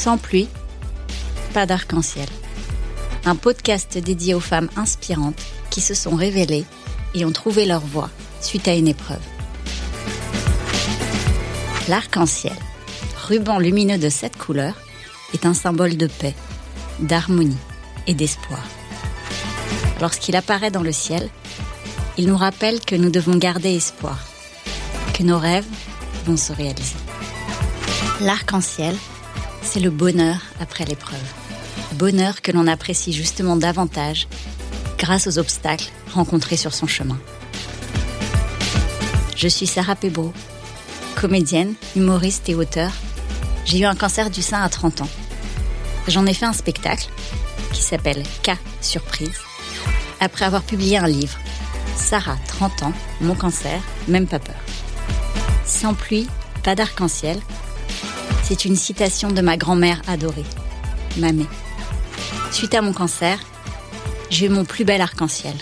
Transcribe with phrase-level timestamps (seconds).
[0.00, 0.46] Sans pluie,
[1.52, 2.28] pas d'arc-en-ciel.
[3.24, 6.64] Un podcast dédié aux femmes inspirantes qui se sont révélées
[7.14, 8.08] et ont trouvé leur voie
[8.40, 9.18] suite à une épreuve.
[11.88, 12.54] L'arc-en-ciel,
[13.26, 14.80] ruban lumineux de sept couleurs,
[15.34, 16.36] est un symbole de paix,
[17.00, 17.58] d'harmonie
[18.06, 18.62] et d'espoir.
[20.00, 21.28] Lorsqu'il apparaît dans le ciel,
[22.16, 24.20] il nous rappelle que nous devons garder espoir,
[25.12, 25.66] que nos rêves
[26.24, 26.94] vont se réaliser.
[28.20, 28.94] L'arc-en-ciel,
[29.62, 31.18] c'est le bonheur après l'épreuve.
[31.94, 34.28] Bonheur que l'on apprécie justement davantage
[34.98, 37.18] grâce aux obstacles rencontrés sur son chemin.
[39.36, 40.32] Je suis Sarah Pebro,
[41.14, 42.90] comédienne, humoriste et auteur.
[43.64, 45.08] J'ai eu un cancer du sein à 30 ans.
[46.08, 47.08] J'en ai fait un spectacle
[47.72, 49.38] qui s'appelle K Surprise
[50.20, 51.38] après avoir publié un livre,
[51.96, 54.56] Sarah, 30 ans, mon cancer, même pas peur.
[55.64, 56.28] Sans pluie,
[56.62, 57.38] pas d'arc-en-ciel.
[58.48, 60.46] C'est une citation de ma grand-mère adorée,
[61.18, 61.44] Mamé.
[62.50, 63.38] Suite à mon cancer,
[64.30, 65.52] j'ai eu mon plus bel arc-en-ciel.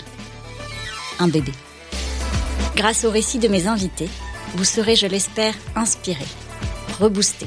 [1.19, 1.51] Un bébé.
[2.77, 4.07] Grâce au récit de mes invités,
[4.55, 6.23] vous serez, je l'espère, inspiré,
[6.97, 7.45] reboosté,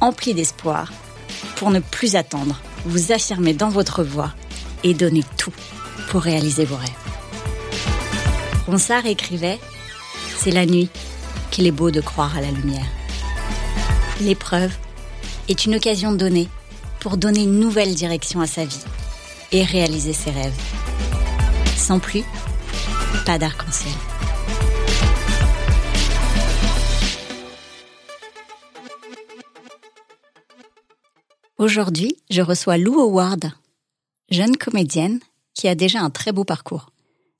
[0.00, 0.92] empli d'espoir
[1.54, 4.32] pour ne plus attendre, vous affirmer dans votre voix
[4.82, 5.52] et donner tout
[6.08, 6.90] pour réaliser vos rêves.
[8.66, 9.60] Ronsard écrivait
[10.36, 10.88] C'est la nuit
[11.52, 12.88] qu'il est beau de croire à la lumière.
[14.20, 14.72] L'épreuve
[15.48, 16.48] est une occasion donnée
[17.00, 18.84] pour donner une nouvelle direction à sa vie
[19.50, 20.54] et réaliser ses rêves.
[21.76, 22.24] Sans pluie,
[23.26, 23.92] pas d'arc-en-ciel.
[31.58, 33.50] Aujourd'hui, je reçois Lou Howard,
[34.30, 35.18] jeune comédienne
[35.54, 36.90] qui a déjà un très beau parcours.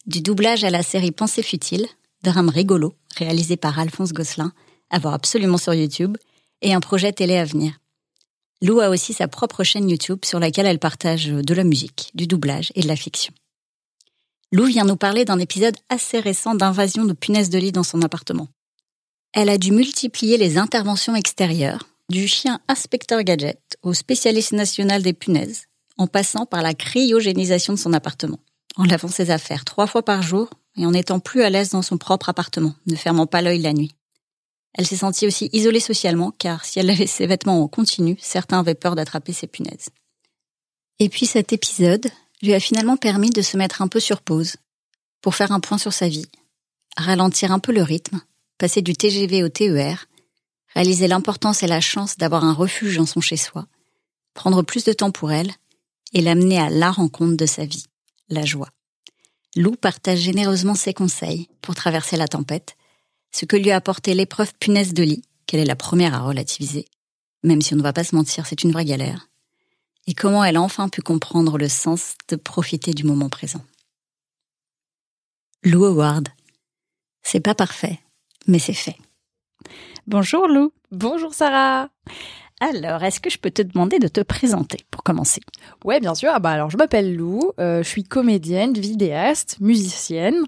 [0.06, 1.86] Du doublage à la série Pensée futile,
[2.22, 4.52] drame rigolo, réalisé par Alphonse Gosselin,
[4.91, 6.17] à voir absolument sur YouTube,
[6.62, 7.78] et un projet télé à venir.
[8.62, 12.27] Lou a aussi sa propre chaîne YouTube sur laquelle elle partage de la musique, du
[12.27, 13.33] doublage et de la fiction.
[14.52, 18.02] Lou vient nous parler d'un épisode assez récent d'invasion de punaises de lit dans son
[18.02, 18.48] appartement.
[19.33, 25.12] Elle a dû multiplier les interventions extérieures, du chien inspecteur gadget au spécialiste national des
[25.12, 25.64] punaises,
[25.98, 28.39] en passant par la cryogénisation de son appartement,
[28.77, 31.83] en lavant ses affaires trois fois par jour et en étant plus à l'aise dans
[31.83, 33.95] son propre appartement, ne fermant pas l'œil la nuit.
[34.74, 38.61] Elle s'est sentie aussi isolée socialement, car si elle lavait ses vêtements en continu, certains
[38.61, 39.89] avaient peur d'attraper ses punaises.
[40.98, 42.11] Et puis cet épisode
[42.42, 44.57] lui a finalement permis de se mettre un peu sur pause,
[45.20, 46.27] pour faire un point sur sa vie,
[46.96, 48.20] ralentir un peu le rythme,
[48.58, 50.07] passer du TGV au TER,
[50.74, 53.67] réaliser l'importance et la chance d'avoir un refuge dans son chez-soi,
[54.34, 55.52] prendre plus de temps pour elle
[56.13, 57.86] et l'amener à la rencontre de sa vie,
[58.29, 58.68] la joie.
[59.57, 62.77] Lou partage généreusement ses conseils pour traverser la tempête,
[63.34, 66.86] ce que lui a apporté l'épreuve punaise de lit, qu'elle est la première à relativiser,
[67.42, 69.28] même si on ne va pas se mentir, c'est une vraie galère,
[70.06, 73.64] et comment elle a enfin pu comprendre le sens de profiter du moment présent.
[75.64, 76.28] Lou Howard.
[77.22, 77.98] C'est pas parfait,
[78.46, 78.98] mais c'est fait.
[80.06, 80.72] Bonjour Lou.
[80.92, 81.89] Bonjour Sarah.
[82.61, 85.40] Alors, est-ce que je peux te demander de te présenter pour commencer?
[85.84, 86.30] Ouais, bien sûr.
[86.33, 90.45] Ah bah alors, je m'appelle Lou, euh, je suis comédienne, vidéaste, musicienne.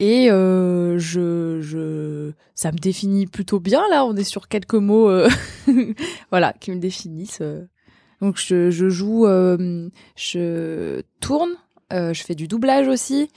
[0.00, 4.04] Et euh, je, je, ça me définit plutôt bien là.
[4.04, 5.28] On est sur quelques mots, euh,
[6.30, 7.42] voilà, qui me définissent.
[8.20, 11.50] Donc je, je joue, je tourne,
[11.90, 13.30] je fais du doublage aussi,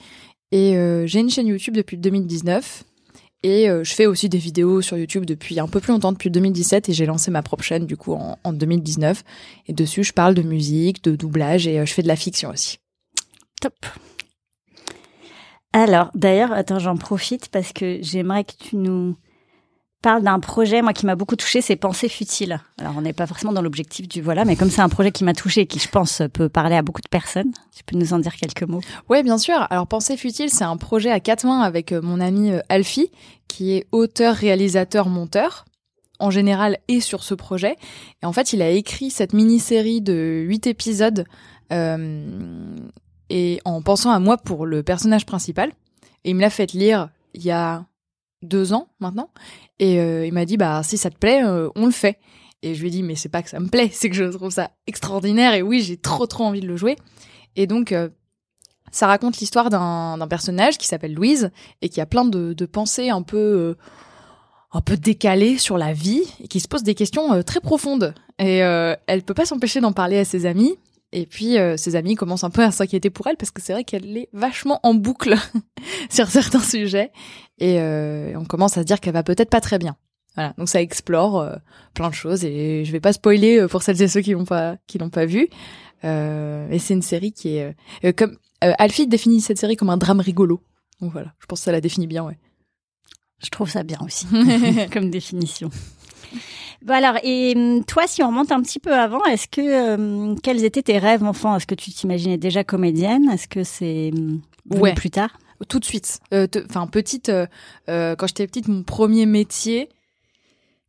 [0.50, 0.74] et
[1.06, 2.84] j'ai une chaîne YouTube depuis 2019
[3.42, 6.30] et euh, je fais aussi des vidéos sur YouTube depuis un peu plus longtemps, depuis
[6.30, 9.24] 2017, et j'ai lancé ma propre chaîne du coup en, en, 2019.
[9.66, 12.50] Et dessus, je parle de musique, de doublage, et euh, je fais de la fiction
[12.50, 12.78] aussi.
[13.60, 13.74] Top.
[15.72, 19.16] Alors, d'ailleurs, attends, j'en profite parce que j'aimerais que tu nous
[20.02, 22.60] parle d'un projet, moi, qui m'a beaucoup touché, c'est Pensée futile.
[22.78, 25.24] Alors, on n'est pas forcément dans l'objectif du voilà, mais comme c'est un projet qui
[25.24, 28.12] m'a touché et qui, je pense, peut parler à beaucoup de personnes, tu peux nous
[28.12, 28.80] en dire quelques mots?
[29.08, 29.66] Oui, bien sûr.
[29.70, 33.10] Alors, Pensée futile, c'est un projet à quatre mains avec euh, mon ami euh, Alfie,
[33.48, 35.64] qui est auteur, réalisateur, monteur
[36.18, 37.76] en général et sur ce projet.
[38.22, 41.24] Et en fait, il a écrit cette mini-série de huit épisodes
[41.72, 42.76] euh,
[43.32, 45.70] et en pensant à moi pour le personnage principal.
[46.22, 47.86] Et il me l'a fait lire il y a
[48.42, 49.30] deux ans maintenant.
[49.78, 52.18] Et euh, il m'a dit, bah si ça te plaît, euh, on le fait.
[52.62, 54.24] Et je lui ai dit, mais c'est pas que ça me plaît, c'est que je
[54.24, 55.54] trouve ça extraordinaire.
[55.54, 56.96] Et oui, j'ai trop trop envie de le jouer.
[57.56, 58.10] Et donc, euh,
[58.90, 61.50] ça raconte l'histoire d'un personnage qui s'appelle Louise
[61.80, 63.74] et qui a plein de, de pensées un peu
[64.74, 68.14] un peu décalées sur la vie et qui se pose des questions très profondes.
[68.38, 70.76] Et elle peut pas s'empêcher d'en parler à ses amis.
[71.12, 73.84] Et puis ses amis commencent un peu à s'inquiéter pour elle parce que c'est vrai
[73.84, 75.34] qu'elle est vachement en boucle
[76.10, 77.12] sur certains sujets
[77.58, 79.96] et euh, on commence à se dire qu'elle va peut-être pas très bien.
[80.34, 81.46] Voilà, donc ça explore
[81.92, 84.76] plein de choses et je vais pas spoiler pour celles et ceux qui l'ont pas
[84.86, 85.48] qui l'ont pas vu.
[86.04, 90.20] Euh, et c'est une série qui est comme Alfie définit cette série comme un drame
[90.20, 90.62] rigolo.
[91.02, 92.38] Donc voilà, je pense que ça la définit bien, ouais.
[93.42, 94.26] Je trouve ça bien aussi
[94.92, 95.68] comme définition.
[96.82, 100.40] Bon alors, et hum, toi, si on remonte un petit peu avant, est-ce que hum,
[100.40, 101.56] quels étaient tes rêves enfant?
[101.56, 103.28] Est-ce que tu t'imaginais déjà comédienne?
[103.30, 104.40] Est-ce que c'est hum,
[104.70, 104.94] ouais.
[104.94, 105.30] plus tard?
[105.68, 106.20] Tout de suite.
[106.34, 107.46] Euh, enfin, petite, euh,
[107.88, 109.88] euh, quand j'étais petite, mon premier métier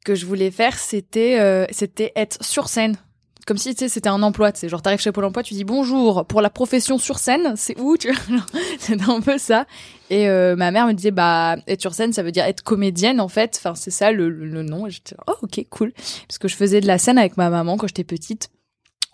[0.03, 2.97] que je voulais faire, c'était c'était être sur scène
[3.45, 6.41] comme si c'était un emploi, tu genre t'arrives chez Pôle Emploi, tu dis bonjour pour
[6.41, 8.13] la profession sur scène, c'est où tu
[8.79, 9.65] C'était un peu ça.
[10.09, 13.19] Et euh, ma mère me disait bah être sur scène, ça veut dire être comédienne
[13.19, 13.55] en fait.
[13.57, 14.87] Enfin c'est ça le, le nom.
[14.87, 15.93] Et j'étais oh ok cool
[16.27, 18.49] parce que je faisais de la scène avec ma maman quand j'étais petite.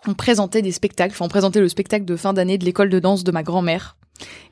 [0.06, 2.98] On présentait des spectacles, enfin on présentait le spectacle de fin d'année de l'école de
[3.00, 3.96] danse de ma grand-mère.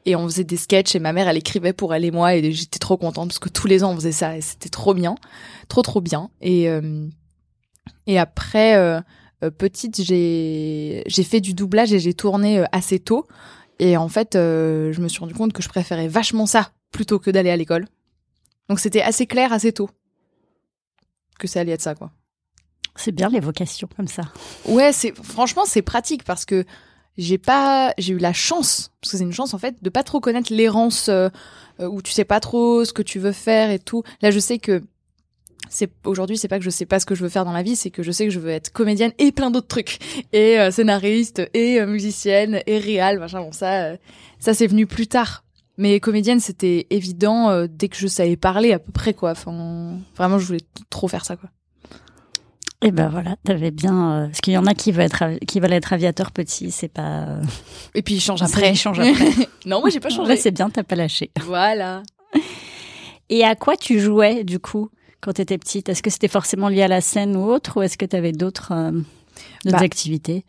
[0.06, 2.52] Et on faisait des sketchs et ma mère elle écrivait pour elle et moi et
[2.52, 5.14] j'étais trop contente parce que tous les ans on faisait ça et c'était trop bien,
[5.68, 6.30] trop trop bien.
[6.40, 7.06] Et euh,
[8.06, 9.00] et après euh,
[9.56, 13.26] petite, j'ai j'ai fait du doublage et j'ai tourné euh, assez tôt.
[13.78, 17.18] Et en fait, euh, je me suis rendu compte que je préférais vachement ça plutôt
[17.18, 17.86] que d'aller à l'école.
[18.68, 19.88] Donc c'était assez clair assez tôt
[21.38, 22.10] que ça allait être ça, quoi.
[22.96, 24.22] C'est bien les vocations comme ça.
[24.66, 26.64] Ouais, c'est franchement c'est pratique parce que
[27.16, 30.02] j'ai pas j'ai eu la chance parce que c'est une chance en fait de pas
[30.02, 31.08] trop connaître l'errance
[31.78, 34.02] où tu sais pas trop ce que tu veux faire et tout.
[34.20, 34.82] Là, je sais que
[35.68, 37.62] c'est aujourd'hui c'est pas que je sais pas ce que je veux faire dans la
[37.62, 39.98] vie c'est que je sais que je veux être comédienne et plein d'autres trucs
[40.32, 43.96] et euh, scénariste et euh, musicienne et réal machin bon ça euh,
[44.38, 45.44] ça c'est venu plus tard
[45.76, 50.38] mais comédienne c'était évident dès que je savais parler à peu près quoi enfin vraiment
[50.38, 51.50] je voulais trop faire ça quoi
[52.80, 54.28] et ben voilà, t'avais bien.
[54.28, 57.26] parce qu'il y en a qui veulent être qui veulent être aviateur petit, c'est pas.
[57.96, 58.70] Et puis ils changent après.
[58.70, 59.32] Ils changent après.
[59.66, 60.36] non, moi j'ai pas changé.
[60.36, 61.32] c'est bien, t'as pas lâché.
[61.42, 62.04] Voilà.
[63.30, 64.90] Et à quoi tu jouais du coup?
[65.20, 67.82] Quand tu étais petite Est-ce que c'était forcément lié à la scène ou autre, ou
[67.82, 68.92] est-ce que tu avais d'autres euh,
[69.64, 70.44] bah, activités?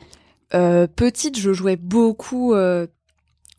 [0.54, 2.88] euh, Petite, je jouais beaucoup euh,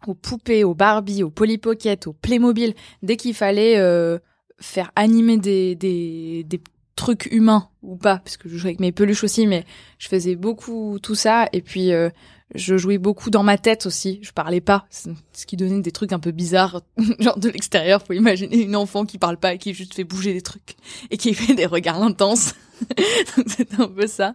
[0.07, 2.75] aux poupées, aux Barbie, aux Polly Pocket, aux Playmobil.
[3.03, 3.77] Dès qu'il fallait
[4.61, 6.61] faire animer des, des, des
[6.97, 9.65] trucs humains ou pas, parce que je jouais avec mes peluches aussi, mais
[9.99, 11.49] je faisais beaucoup tout ça.
[11.53, 11.91] Et puis
[12.55, 14.19] je jouais beaucoup dans ma tête aussi.
[14.23, 16.83] Je parlais pas, ce qui donnait des trucs un peu bizarres,
[17.19, 18.03] genre de l'extérieur.
[18.03, 20.77] Faut imaginer une enfant qui parle pas et qui juste fait bouger des trucs
[21.11, 22.55] et qui fait des regards intenses.
[23.47, 24.35] C'était un peu ça.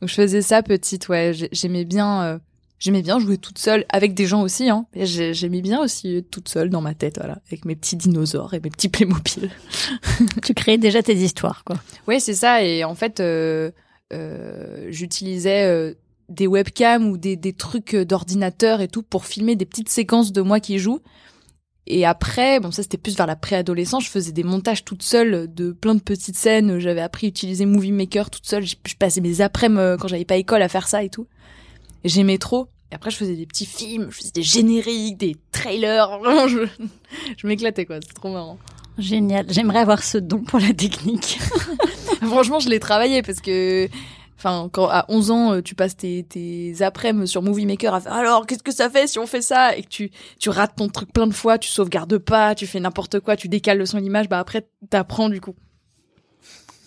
[0.00, 1.32] Donc je faisais ça petite, ouais.
[1.52, 2.38] J'aimais bien, euh,
[2.78, 4.68] j'aimais bien jouer toute seule avec des gens aussi.
[4.68, 4.86] Hein.
[4.94, 8.70] J'aimais bien aussi toute seule dans ma tête, voilà, avec mes petits dinosaures et mes
[8.70, 9.50] petits Playmobil.
[10.42, 11.76] tu créais déjà tes histoires, quoi.
[12.08, 12.64] Ouais, c'est ça.
[12.64, 13.70] Et en fait, euh,
[14.12, 15.94] euh, j'utilisais euh,
[16.28, 20.42] des webcams ou des, des trucs d'ordinateur et tout pour filmer des petites séquences de
[20.42, 21.00] moi qui joue.
[21.86, 25.52] Et après, bon ça c'était plus vers la préadolescence, je faisais des montages toute seule
[25.52, 29.20] de plein de petites scènes, j'avais appris à utiliser Movie Maker toute seule, je, passais
[29.20, 31.26] mes après-midi euh, quand j'avais pas école à faire ça et tout.
[32.04, 32.68] J'aimais trop.
[32.90, 36.66] Et après je faisais des petits films, je faisais des génériques, des trailers, vraiment je,
[37.36, 38.58] je m'éclatais quoi, c'est trop marrant.
[38.96, 41.38] Génial, j'aimerais avoir ce don pour la technique.
[42.22, 43.88] Franchement, je l'ai travaillé parce que
[44.44, 48.00] Enfin, quand à 11 ans, euh, tu passes tes, tes après-midi sur Movie Maker à
[48.00, 49.74] faire alors qu'est-ce que ça fait si on fait ça?
[49.74, 52.78] Et que tu tu rates ton truc plein de fois, tu sauvegardes pas, tu fais
[52.78, 55.54] n'importe quoi, tu décales le son l'image, bah après t'apprends du coup.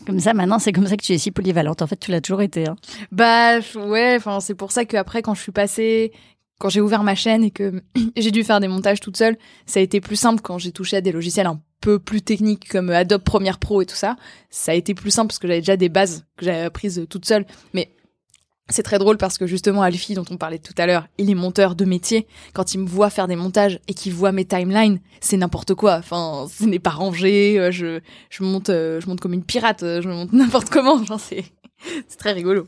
[0.05, 1.81] Comme ça, maintenant, c'est comme ça que tu es si polyvalente.
[1.81, 2.67] En fait, tu l'as toujours été.
[2.67, 2.75] Hein.
[3.11, 6.11] Bah ouais, enfin c'est pour ça que après, quand je suis passée,
[6.59, 7.81] quand j'ai ouvert ma chaîne et que
[8.15, 9.35] j'ai dû faire des montages toute seule,
[9.65, 12.69] ça a été plus simple quand j'ai touché à des logiciels un peu plus techniques
[12.69, 14.15] comme Adobe Premiere Pro et tout ça.
[14.49, 17.25] Ça a été plus simple parce que j'avais déjà des bases que j'avais apprises toute
[17.25, 17.45] seule.
[17.73, 17.91] Mais
[18.69, 21.35] c'est très drôle parce que justement Alfie dont on parlait tout à l'heure, il est
[21.35, 22.27] monteur de métier.
[22.53, 25.95] Quand il me voit faire des montages et qu'il voit mes timelines, c'est n'importe quoi.
[25.95, 27.59] Enfin, ce n'est pas rangé.
[27.59, 29.83] Euh, je je monte euh, je monte comme une pirate.
[29.83, 30.95] Euh, je monte n'importe comment.
[30.95, 31.45] Enfin, c'est
[32.07, 32.67] c'est très rigolo.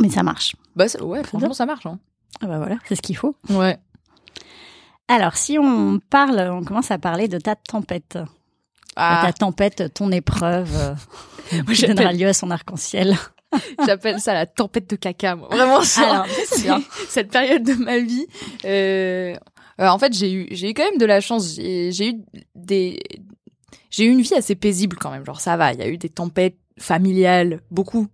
[0.00, 0.56] Mais ça marche.
[0.76, 1.86] Bah ouais, franchement ça marche.
[1.86, 1.98] Hein.
[2.40, 3.36] Ah bah voilà, c'est ce qu'il faut.
[3.50, 3.78] Ouais.
[5.08, 8.18] Alors, si on parle, on commence à parler de ta tempête.
[8.96, 9.22] Ah.
[9.24, 10.70] Ta tempête, ton épreuve,
[11.52, 13.16] euh, qui donnera lieu à son arc-en-ciel.
[13.86, 15.48] J'appelle ça la tempête de caca, moi.
[15.50, 16.26] Vraiment ça.
[17.08, 18.26] cette période de ma vie.
[18.64, 19.34] Euh,
[19.80, 21.54] euh, en fait, j'ai eu, j'ai eu quand même de la chance.
[21.56, 22.14] J'ai eu
[22.54, 22.98] des,
[23.90, 25.24] j'ai eu une vie assez paisible quand même.
[25.24, 25.72] Genre ça va.
[25.72, 28.08] Il y a eu des tempêtes familiales, beaucoup,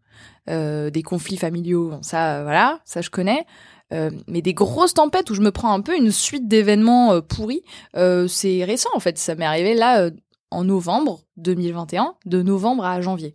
[0.48, 1.90] euh, des conflits familiaux.
[1.90, 3.44] Bon, ça, voilà, ça je connais.
[3.92, 7.20] Euh, mais des grosses tempêtes où je me prends un peu une suite d'événements euh,
[7.20, 7.62] pourris,
[7.96, 9.18] euh, c'est récent en fait.
[9.18, 10.10] Ça m'est arrivé là
[10.50, 13.34] en novembre 2021, de novembre à janvier.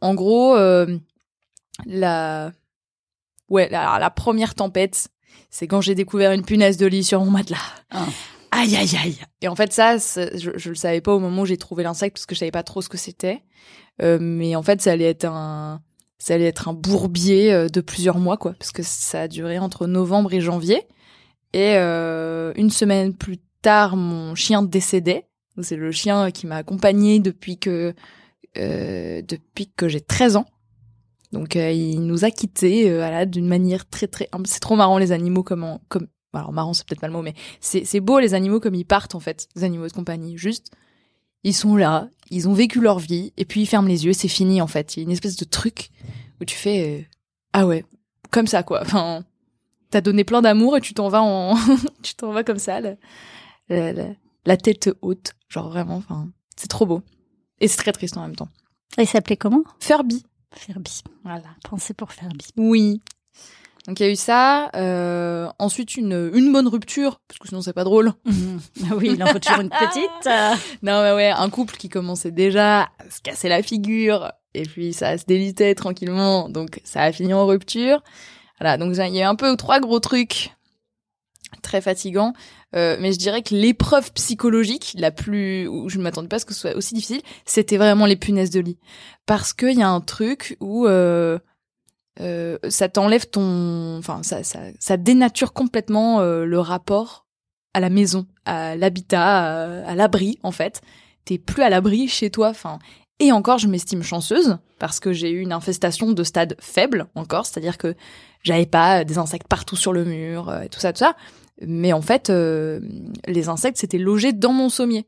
[0.00, 0.56] En gros,
[1.86, 2.52] la
[3.48, 5.08] ouais, la, la première tempête,
[5.50, 7.58] c'est quand j'ai découvert une punaise de lit sur mon matelas.
[7.90, 8.06] Ah.
[8.52, 9.18] aïe aïe aïe.
[9.40, 12.16] Et en fait ça, je, je le savais pas au moment où j'ai trouvé l'insecte
[12.16, 13.42] parce que je savais pas trop ce que c'était.
[14.02, 15.80] Euh, mais en fait, ça allait être un,
[16.18, 19.58] ça allait être un bourbier euh, de plusieurs mois quoi, parce que ça a duré
[19.58, 20.82] entre novembre et janvier.
[21.52, 25.28] Et euh, une semaine plus tard, mon chien décédait.
[25.62, 27.94] C'est le chien qui m'a accompagné depuis que
[28.58, 30.46] euh, depuis que j'ai 13 ans.
[31.32, 32.88] Donc il nous a quittés
[33.26, 37.00] d'une manière très très c'est trop marrant les animaux comme comme alors marrant c'est peut-être
[37.00, 39.88] pas le mot mais c'est beau les animaux comme ils partent en fait les animaux
[39.88, 40.70] de compagnie juste
[41.44, 44.28] ils sont là ils ont vécu leur vie et puis ils ferment les yeux c'est
[44.28, 44.96] fini en fait.
[44.96, 45.90] Il y a une espèce de truc
[46.40, 47.04] où tu fais euh,
[47.52, 47.84] ah ouais
[48.30, 48.82] comme ça quoi.
[48.82, 49.24] Enfin
[49.90, 51.54] t'as donné plein d'amour et tu t'en vas en
[52.02, 52.96] tu t'en vas comme ça la,
[53.68, 53.92] la,
[54.44, 57.02] la tête haute genre vraiment enfin c'est trop beau.
[57.60, 58.48] Et c'est très triste en même temps.
[58.98, 59.62] Et il s'appelait comment?
[59.80, 60.24] Furby
[60.56, 61.02] Furby.
[61.24, 62.46] Voilà, pensez pour Furby.
[62.56, 63.02] Oui.
[63.86, 64.70] Donc il y a eu ça.
[64.74, 68.12] Euh, ensuite une une bonne rupture parce que sinon c'est pas drôle.
[68.90, 70.26] Ah oui, il en faut toujours une petite.
[70.82, 74.92] non mais ouais, un couple qui commençait déjà à se casser la figure et puis
[74.92, 76.48] ça se délitait tranquillement.
[76.48, 78.02] Donc ça a fini en rupture.
[78.60, 80.52] Voilà, donc il y a eu un peu trois gros trucs
[81.62, 82.32] très fatigants.
[82.76, 86.38] Euh, mais je dirais que l'épreuve psychologique la plus où je ne m'attendais pas à
[86.40, 88.78] ce que ce soit aussi difficile, c'était vraiment les punaises de lit,
[89.26, 91.38] parce qu'il y a un truc où euh,
[92.20, 97.26] euh, ça t'enlève ton, enfin ça, ça, ça dénature complètement euh, le rapport
[97.74, 100.80] à la maison, à l'habitat, à, l'abri en fait.
[101.24, 102.78] T'es plus à l'abri chez toi, enfin.
[103.20, 107.46] Et encore, je m'estime chanceuse parce que j'ai eu une infestation de stade faible encore,
[107.46, 107.94] c'est-à-dire que
[108.42, 111.16] j'avais pas des insectes partout sur le mur et tout ça, tout ça.
[111.62, 112.80] Mais en fait, euh,
[113.26, 115.06] les insectes s'étaient logés dans mon sommier.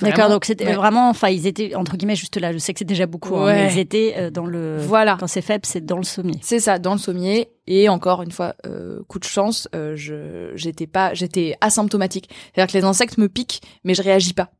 [0.00, 2.52] D'accord, donc c'était vraiment, enfin, ils étaient entre guillemets juste là.
[2.52, 4.78] Je sais que c'est déjà beaucoup, hein, mais ils étaient euh, dans le.
[4.78, 5.16] Voilà.
[5.18, 6.38] Quand c'est faible, c'est dans le sommier.
[6.42, 7.50] C'est ça, dans le sommier.
[7.66, 12.28] Et encore une fois, euh, coup de chance, je j'étais pas, j'étais asymptomatique.
[12.54, 14.50] C'est-à-dire que les insectes me piquent, mais je réagis pas.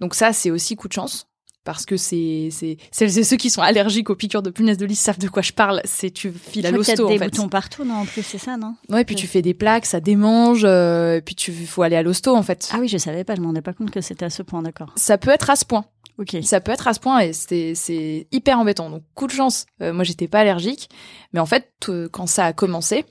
[0.00, 1.28] Donc ça, c'est aussi coup de chance
[1.66, 4.86] parce que c'est c'est celles et ceux qui sont allergiques aux piqûres de punaises de
[4.86, 5.82] lit savent de quoi je parle.
[5.84, 7.18] C'est tu files à l'hosto en fait.
[7.18, 8.76] des boutons partout, non En plus, c'est ça, non?
[8.88, 12.34] Ouais, puis tu fais des plaques, ça démange, euh, puis tu faut aller à l'hosto
[12.34, 12.70] en fait.
[12.72, 14.62] Ah oui, je savais pas, je me rendais pas compte que c'était à ce point,
[14.62, 14.92] d'accord.
[14.96, 15.84] Ça peut être à ce point.
[16.18, 16.36] Ok.
[16.42, 18.88] Ça peut être à ce point et c'est c'est hyper embêtant.
[18.88, 19.66] Donc coup de chance.
[19.82, 20.88] Euh, moi, j'étais pas allergique,
[21.32, 21.68] mais en fait,
[22.12, 23.04] quand ça a commencé,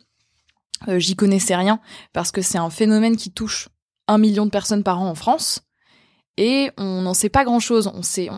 [0.88, 1.82] euh, j'y connaissais rien
[2.14, 3.68] parce que c'est un phénomène qui touche
[4.08, 5.64] un million de personnes par an en France
[6.38, 7.92] et on n'en sait pas grand chose.
[7.94, 8.30] On sait,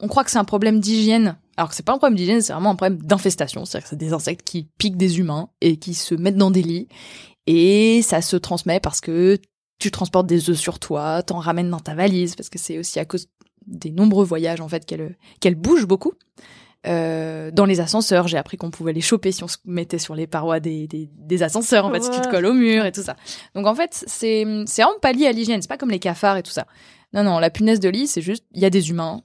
[0.00, 2.52] on, croit que c'est un problème d'hygiène, alors que c'est pas un problème d'hygiène, c'est
[2.52, 3.64] vraiment un problème d'infestation.
[3.64, 6.62] C'est-à-dire que c'est des insectes qui piquent des humains et qui se mettent dans des
[6.62, 6.88] lits
[7.46, 9.38] et ça se transmet parce que
[9.78, 13.00] tu transportes des œufs sur toi, t'en ramènes dans ta valise parce que c'est aussi
[13.00, 13.28] à cause
[13.66, 16.12] des nombreux voyages en fait qu'elle qu'elle bouge beaucoup.
[16.84, 20.16] Euh, dans les ascenseurs, j'ai appris qu'on pouvait les choper si on se mettait sur
[20.16, 22.90] les parois des, des, des ascenseurs, en fait, si tu te colles au mur et
[22.90, 23.14] tout ça.
[23.54, 26.38] Donc en fait, c'est c'est vraiment pas lié à l'hygiène, c'est pas comme les cafards
[26.38, 26.66] et tout ça.
[27.14, 29.22] Non, non, la punaise de lit, c'est juste, il y a des humains,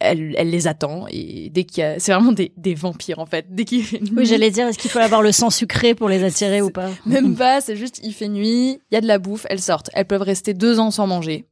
[0.00, 3.26] elle, elle les attend et dès qu'il y a, c'est vraiment des, des vampires en
[3.26, 3.46] fait.
[3.54, 4.12] Dès qu'il fait nuit.
[4.16, 6.88] Oui, j'allais dire, est-ce qu'il faut avoir le sang sucré pour les attirer ou pas
[7.06, 9.90] Même pas, c'est juste, il fait nuit, il y a de la bouffe, elles sortent.
[9.92, 11.46] Elles peuvent rester deux ans sans manger.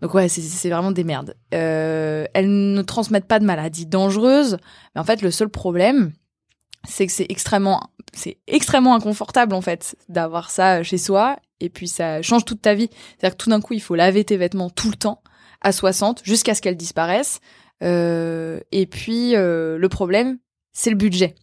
[0.00, 1.34] Donc ouais, c'est vraiment des merdes.
[1.54, 4.58] Euh, elles ne transmettent pas de maladies dangereuses,
[4.94, 6.12] mais en fait, le seul problème,
[6.86, 11.88] c'est que c'est extrêmement, c'est extrêmement inconfortable en fait d'avoir ça chez soi et puis
[11.88, 12.88] ça change toute ta vie.
[13.18, 15.22] C'est-à-dire que tout d'un coup, il faut laver tes vêtements tout le temps
[15.60, 17.40] à 60 jusqu'à ce qu'elles disparaissent.
[17.82, 20.38] Euh, et puis euh, le problème,
[20.72, 21.34] c'est le budget.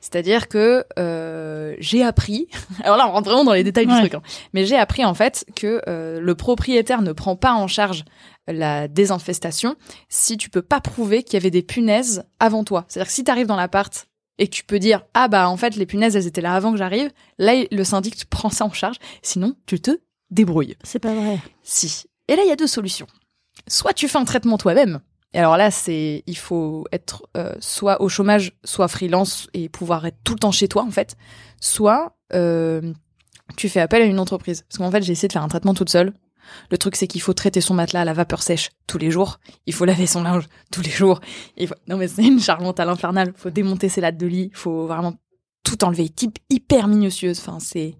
[0.00, 2.48] C'est-à-dire que euh, j'ai appris,
[2.84, 4.22] alors là on rentre vraiment dans les détails du truc, hein,
[4.52, 8.04] mais j'ai appris en fait que euh, le propriétaire ne prend pas en charge
[8.46, 9.76] la désinfestation
[10.08, 12.84] si tu peux pas prouver qu'il y avait des punaises avant toi.
[12.88, 14.08] C'est-à-dire que si tu arrives dans l'appart
[14.38, 16.72] et que tu peux dire ah bah en fait les punaises elles étaient là avant
[16.72, 19.98] que j'arrive, là le syndic prend ça en charge, sinon tu te
[20.30, 20.76] débrouilles.
[20.82, 21.38] C'est pas vrai.
[21.62, 22.04] Si.
[22.28, 23.06] Et là il y a deux solutions.
[23.66, 25.00] Soit tu fais un traitement toi-même.
[25.34, 30.06] Et alors là c'est il faut être euh, soit au chômage, soit freelance et pouvoir
[30.06, 31.16] être tout le temps chez toi en fait.
[31.60, 32.92] Soit euh,
[33.56, 34.62] tu fais appel à une entreprise.
[34.62, 36.12] Parce qu'en fait j'ai essayé de faire un traitement toute seule.
[36.70, 39.40] Le truc, c'est qu'il faut traiter son matelas à la vapeur sèche tous les jours.
[39.66, 41.20] Il faut laver son linge tous les jours.
[41.56, 41.74] Il faut...
[41.88, 43.32] Non, mais c'est une charmante à l'infernal.
[43.34, 44.50] Il faut démonter ses lattes de lit.
[44.52, 45.14] Il faut vraiment
[45.64, 46.08] tout enlever.
[46.08, 47.38] Type hyper minutieuse.
[47.40, 47.94] Enfin, c'est,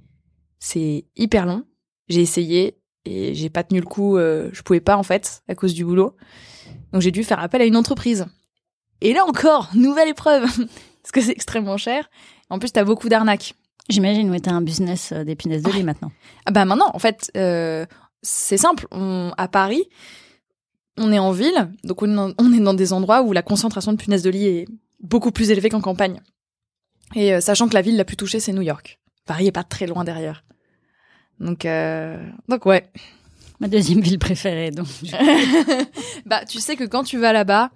[0.58, 1.64] c'est hyper long.
[2.08, 4.16] J'ai essayé et j'ai pas tenu le coup.
[4.16, 6.16] Euh, je pouvais pas, en fait, à cause du boulot.
[6.92, 8.26] Donc, j'ai dû faire appel à une entreprise.
[9.00, 10.44] Et là encore, nouvelle épreuve.
[11.02, 12.08] Parce que c'est extrêmement cher.
[12.50, 13.54] En plus, t'as beaucoup d'arnaques.
[13.88, 16.12] J'imagine, oui, t'as un business euh, d'épinesse de lit maintenant.
[16.44, 17.86] Ah bah maintenant, en fait, euh,
[18.22, 18.86] c'est simple.
[18.90, 19.88] On, à Paris,
[20.96, 24.22] on est en ville, donc on, est dans des endroits où la concentration de punaises
[24.22, 24.68] de lit est
[25.00, 26.20] beaucoup plus élevée qu'en campagne.
[27.14, 28.98] Et euh, sachant que la ville la plus touchée, c'est New York.
[29.24, 30.44] Paris est pas très loin derrière.
[31.40, 32.16] Donc, euh,
[32.48, 32.90] donc ouais.
[33.60, 34.86] Ma deuxième ville préférée, donc.
[36.26, 37.70] bah, tu sais que quand tu vas là-bas,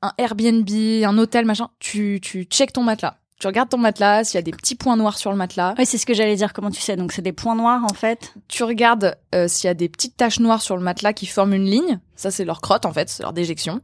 [0.00, 0.68] un Airbnb,
[1.04, 3.18] un hôtel, machin, tu, tu checkes ton matelas.
[3.38, 5.74] Tu regardes ton matelas, s'il y a des petits points noirs sur le matelas.
[5.78, 6.54] Oui, c'est ce que j'allais dire.
[6.54, 6.96] Comment tu sais?
[6.96, 8.32] Donc, c'est des points noirs, en fait.
[8.48, 11.52] Tu regardes euh, s'il y a des petites taches noires sur le matelas qui forment
[11.52, 12.00] une ligne.
[12.14, 13.82] Ça, c'est leur crotte, en fait, c'est leur déjection.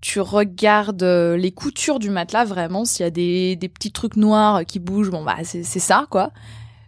[0.00, 4.16] Tu regardes euh, les coutures du matelas, vraiment, s'il y a des, des petits trucs
[4.16, 5.10] noirs qui bougent.
[5.10, 6.30] Bon, bah, c'est ça, quoi.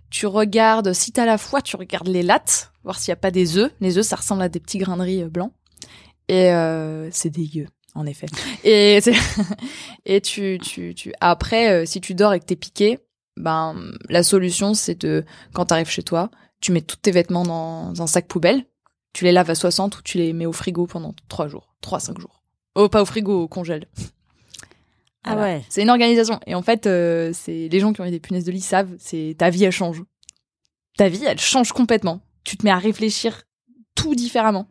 [0.08, 3.32] Tu regardes, si t'as la foi, tu regardes les lattes, voir s'il y a pas
[3.32, 3.72] des œufs.
[3.80, 5.52] Les œufs, ça ressemble à des petits grains de riz euh, blancs.
[6.28, 7.66] Et euh, c'est dégueu
[7.97, 8.26] en effet.
[8.65, 8.99] Et
[10.07, 12.99] et tu tu tu après euh, si tu dors et que t'es piqué,
[13.37, 18.00] ben la solution c'est de quand t'arrives chez toi, tu mets tous tes vêtements dans
[18.00, 18.65] un sac poubelle,
[19.12, 22.00] tu les laves à 60 ou tu les mets au frigo pendant 3 jours, 3
[22.00, 22.43] 5 jours.
[22.75, 23.87] Oh pas au frigo, au congèle.
[25.29, 25.65] Ah ouais.
[25.69, 28.45] C'est une organisation et en fait euh, c'est les gens qui ont eu des punaises
[28.45, 30.05] de lit savent, c'est ta vie elle change.
[30.97, 32.21] Ta vie elle change complètement.
[32.45, 33.43] Tu te mets à réfléchir
[33.97, 34.69] tout différemment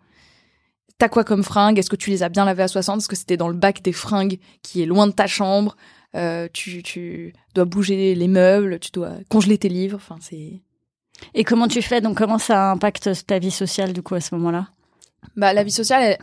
[0.98, 1.80] t'as quoi comme fringues?
[1.80, 3.82] Est-ce que tu les as bien lavées à 60 Est-ce que c'était dans le bac
[3.82, 5.76] des fringues qui est loin de ta chambre
[6.16, 9.98] euh, tu, tu dois bouger les meubles, tu dois congeler tes livres.
[9.98, 10.62] Enfin, c'est.
[11.34, 12.00] Et comment tu fais?
[12.00, 14.70] Donc, comment ça impacte ta vie sociale du coup à ce moment-là?
[15.36, 16.18] Bah, la vie sociale, elle,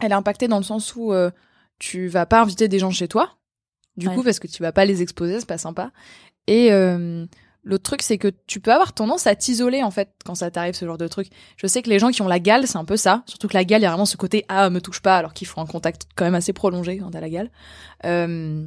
[0.00, 1.30] elle est impactée dans le sens où euh,
[1.78, 3.36] tu vas pas inviter des gens chez toi,
[3.96, 5.92] du coup, parce que tu vas pas les exposer, c'est pas sympa.
[6.46, 7.26] Et euh,
[7.64, 10.74] L'autre truc, c'est que tu peux avoir tendance à t'isoler en fait quand ça t'arrive
[10.74, 11.28] ce genre de truc.
[11.56, 13.22] Je sais que les gens qui ont la gale, c'est un peu ça.
[13.26, 15.32] Surtout que la gale, il y a vraiment ce côté ah me touche pas, alors
[15.32, 17.50] qu'il faut un contact quand même assez prolongé quand t'as la gale.
[18.04, 18.66] Euh,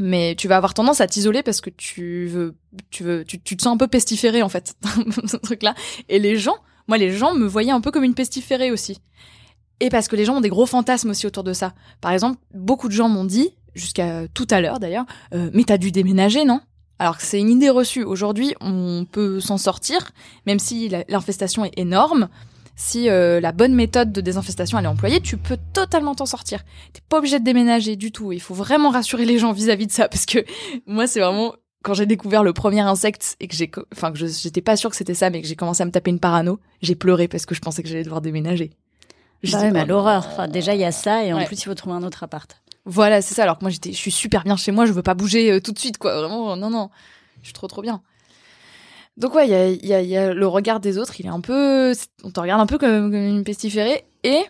[0.00, 2.56] mais tu vas avoir tendance à t'isoler parce que tu veux,
[2.90, 4.74] tu veux, tu, te sens un peu pestiféré en fait,
[5.26, 5.74] ce truc-là.
[6.08, 6.56] Et les gens,
[6.88, 9.00] moi les gens me voyaient un peu comme une pestiférée aussi.
[9.80, 11.74] Et parce que les gens ont des gros fantasmes aussi autour de ça.
[12.00, 15.78] Par exemple, beaucoup de gens m'ont dit, jusqu'à tout à l'heure d'ailleurs, euh, mais t'as
[15.78, 16.60] dû déménager, non?
[16.98, 18.02] Alors que c'est une idée reçue.
[18.02, 20.12] Aujourd'hui, on peut s'en sortir,
[20.46, 22.28] même si l'infestation est énorme.
[22.78, 26.62] Si euh, la bonne méthode de désinfestation elle est employée, tu peux totalement t'en sortir.
[26.92, 28.32] T'es pas obligé de déménager du tout.
[28.32, 30.44] Il faut vraiment rassurer les gens vis-à-vis de ça, parce que
[30.86, 34.60] moi, c'est vraiment quand j'ai découvert le premier insecte et que j'ai, enfin que j'étais
[34.60, 36.96] pas sûre que c'était ça, mais que j'ai commencé à me taper une parano, j'ai
[36.96, 38.72] pleuré parce que je pensais que j'allais devoir déménager.
[39.52, 40.26] Bah mais l'horreur.
[40.26, 42.60] Enfin, déjà il y a ça et en plus il faut trouver un autre appart.
[42.86, 43.42] Voilà, c'est ça.
[43.42, 45.60] Alors que moi, j'étais, je suis super bien chez moi, je veux pas bouger euh,
[45.60, 46.16] tout de suite, quoi.
[46.16, 46.88] Vraiment, non, non.
[47.42, 48.00] Je suis trop, trop bien.
[49.16, 51.30] Donc ouais, il y a, y, a, y a, le regard des autres, il est
[51.30, 54.42] un peu, on te regarde un peu comme, une pestiférée, et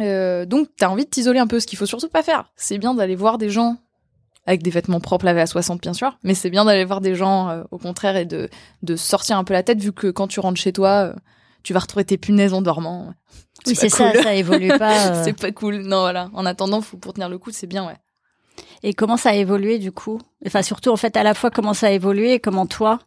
[0.00, 1.58] euh, donc t'as envie de t'isoler un peu.
[1.58, 3.78] Ce qu'il faut surtout pas faire, c'est bien d'aller voir des gens
[4.46, 7.14] avec des vêtements propres lavés à 60 bien sûr, mais c'est bien d'aller voir des
[7.14, 10.40] gens euh, au contraire et de sortir un peu la tête vu que quand tu
[10.40, 11.14] rentres chez toi, euh,
[11.62, 13.14] tu vas retrouver tes punaises en dormant.
[13.66, 14.90] Oui, c'est ça, ça évolue pas.
[15.10, 15.24] Euh.
[15.24, 15.78] c'est pas cool.
[15.82, 16.30] Non, voilà.
[16.34, 17.96] En attendant, faut, pour tenir le coup, c'est bien, ouais.
[18.82, 20.20] Et comment ça a évolué du coup?
[20.46, 22.98] Enfin, surtout en fait, à la fois comment ça a évolué et comment toi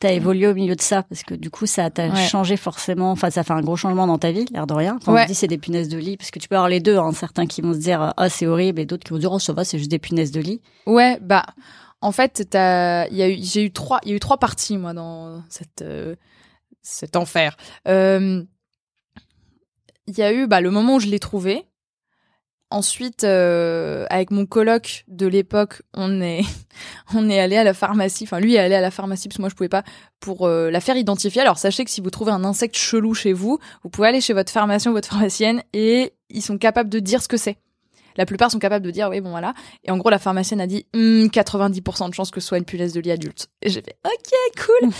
[0.00, 1.02] t'as évolué au milieu de ça?
[1.02, 4.18] Parce que du coup ça t'a changé forcément enfin ça fait un gros changement dans
[4.18, 6.38] ta vie l'air de rien quand on dit c'est des punaises de lit parce que
[6.38, 8.86] tu peux avoir les deux hein, certains qui vont se dire ah c'est horrible et
[8.86, 11.44] d'autres qui vont dire oh ça va c'est juste des punaises de lit ouais bah
[12.00, 14.36] en fait t'as il y a eu j'ai eu trois il y a eu trois
[14.36, 16.14] parties moi dans cette euh,
[16.88, 18.42] cet enfer euh,
[20.08, 21.64] il y a eu bah, le moment où je l'ai trouvé.
[22.70, 26.42] Ensuite, euh, avec mon coloc de l'époque, on est
[27.14, 28.24] on est allé à la pharmacie.
[28.24, 29.84] Enfin, lui est allé à la pharmacie parce que moi je pouvais pas
[30.20, 31.40] pour euh, la faire identifier.
[31.40, 34.34] Alors sachez que si vous trouvez un insecte chelou chez vous, vous pouvez aller chez
[34.34, 37.56] votre pharmacien ou votre pharmacienne et ils sont capables de dire ce que c'est.
[38.16, 39.54] La plupart sont capables de dire oui bon voilà.
[39.84, 42.66] Et en gros la pharmacienne a dit 90% hum, de chance que ce soit une
[42.66, 43.48] punaise de lit adulte.
[43.62, 44.90] Et j'ai fait ok cool.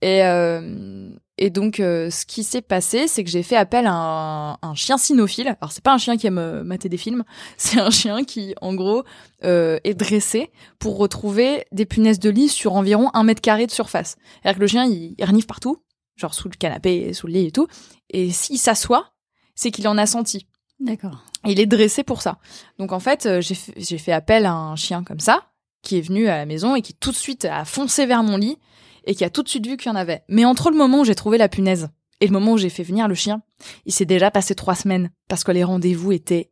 [0.00, 1.10] et euh,
[1.42, 4.96] et donc, euh, ce qui s'est passé, c'est que j'ai fait appel à un, chien
[4.96, 5.48] cynophile.
[5.48, 7.24] Alors, c'est pas un chien qui aime euh, mater des films,
[7.56, 9.02] c'est un chien qui, en gros,
[9.42, 13.72] euh, est dressé pour retrouver des punaises de lit sur environ un mètre carré de
[13.72, 14.14] surface.
[14.40, 15.82] C'est-à-dire que le chien, il, il renifle partout,
[16.14, 17.66] genre sous le canapé, sous le lit et tout.
[18.10, 19.10] Et s'il s'assoit,
[19.56, 20.46] c'est qu'il en a senti.
[20.78, 21.24] D'accord.
[21.44, 22.38] Il est dressé pour ça.
[22.78, 25.48] Donc, en fait, j'ai fait, fait appel à un chien comme ça,
[25.82, 28.36] qui est venu à la maison et qui tout de suite a foncé vers mon
[28.36, 28.58] lit
[29.04, 30.22] et qui a tout de suite vu qu'il y en avait.
[30.28, 31.88] Mais entre le moment où j'ai trouvé la punaise
[32.20, 33.42] et le moment où j'ai fait venir le chien,
[33.84, 36.50] il s'est déjà passé trois semaines parce que les rendez-vous étaient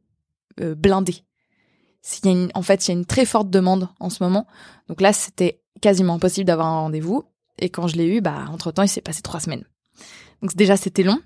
[0.61, 1.23] euh, blindés.
[2.55, 4.47] en fait, il y a une très forte demande en ce moment.
[4.89, 7.25] Donc là, c'était quasiment impossible d'avoir un rendez-vous.
[7.59, 9.65] Et quand je l'ai eu, bah, entre temps, il s'est passé trois semaines.
[10.43, 11.21] Donc déjà, c'était long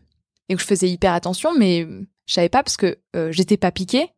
[0.48, 1.87] et je faisais hyper attention, mais
[2.26, 4.10] je savais pas parce que euh, j'étais pas piquée.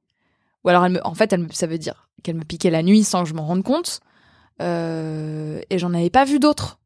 [0.64, 3.34] Ou alors, en fait, ça veut dire qu'elle me piquait la nuit sans que je
[3.34, 4.00] m'en rende compte.
[4.60, 6.80] Euh, et j'en avais pas vu d'autres.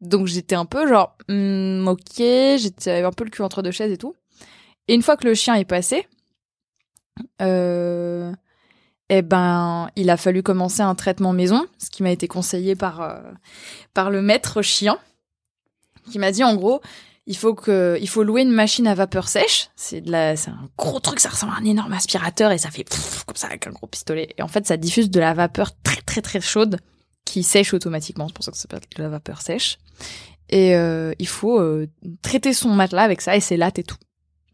[0.00, 3.92] Donc j'étais un peu genre, hmm, ok, j'étais un peu le cul entre deux chaises
[3.92, 4.14] et tout.
[4.88, 6.06] Et une fois que le chien est passé,
[7.40, 8.32] euh,
[9.08, 13.00] eh ben, il a fallu commencer un traitement maison, ce qui m'a été conseillé par
[13.00, 13.20] euh,
[13.94, 14.98] par le maître chien,
[16.10, 16.80] qui m'a dit en gros,
[17.26, 19.70] il faut que, il faut louer une machine à vapeur sèche.
[19.76, 22.70] C'est de la, c'est un gros truc, ça ressemble à un énorme aspirateur et ça
[22.70, 22.84] fait
[23.26, 24.34] comme ça avec un gros pistolet.
[24.36, 26.78] Et en fait, ça diffuse de la vapeur très très très chaude
[27.24, 28.28] qui sèche automatiquement.
[28.28, 29.78] C'est pour ça que ça s'appelle la vapeur sèche.
[30.50, 31.88] Et euh, il faut euh,
[32.22, 33.96] traiter son matelas avec ça et c'est là et tout.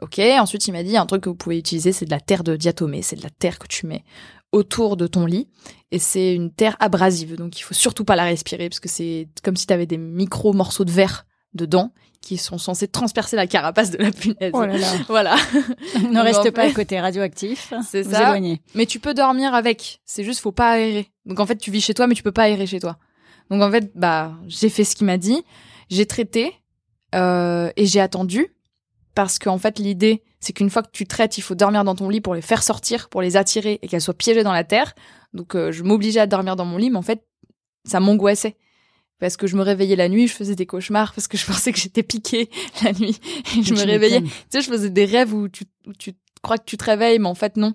[0.01, 0.19] Ok.
[0.19, 2.57] Ensuite, il m'a dit un truc que vous pouvez utiliser, c'est de la terre de
[2.57, 3.03] diatomée.
[3.03, 4.05] C'est de la terre que tu mets
[4.53, 5.49] autour de ton lit
[5.91, 7.37] et c'est une terre abrasive.
[7.37, 9.99] Donc il faut surtout pas la respirer parce que c'est comme si tu avais des
[9.99, 14.53] micro morceaux de verre dedans qui sont censés transpercer la carapace de la punaise.
[14.53, 14.93] Oh là là.
[15.09, 15.37] Voilà.
[16.11, 17.73] ne reste pas à côté radioactif.
[17.89, 18.23] C'est ça.
[18.23, 18.61] éloignez.
[18.75, 20.01] Mais tu peux dormir avec.
[20.05, 21.09] C'est juste faut pas aérer.
[21.25, 22.99] Donc en fait, tu vis chez toi mais tu peux pas aérer chez toi.
[23.51, 25.43] Donc en fait, bah j'ai fait ce qu'il m'a dit,
[25.89, 26.55] j'ai traité
[27.15, 28.55] euh, et j'ai attendu
[29.15, 32.09] parce qu'en fait l'idée c'est qu'une fois que tu traites, il faut dormir dans ton
[32.09, 34.95] lit pour les faire sortir, pour les attirer et qu'elles soient piégées dans la terre.
[35.35, 37.25] Donc euh, je m'obligeais à dormir dans mon lit, mais en fait
[37.85, 38.57] ça m'angoissait
[39.21, 41.73] parce que je me réveillais la nuit, je faisais des cauchemars parce que je pensais
[41.73, 42.51] que j'étais piquée
[42.83, 43.21] la nuit
[43.57, 44.23] et je me réveillais.
[44.23, 47.19] Tu sais, je faisais des rêves où tu, où tu crois que tu te réveilles,
[47.19, 47.75] mais en fait non.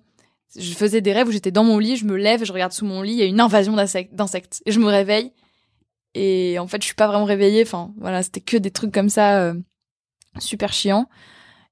[0.57, 2.85] Je faisais des rêves où j'étais dans mon lit, je me lève, je regarde sous
[2.85, 4.61] mon lit, il y a une invasion d'insectes, d'insectes.
[4.65, 5.31] et je me réveille
[6.15, 7.61] et en fait je suis pas vraiment réveillée.
[7.61, 9.53] Enfin voilà, c'était que des trucs comme ça, euh,
[10.39, 11.07] super chiants.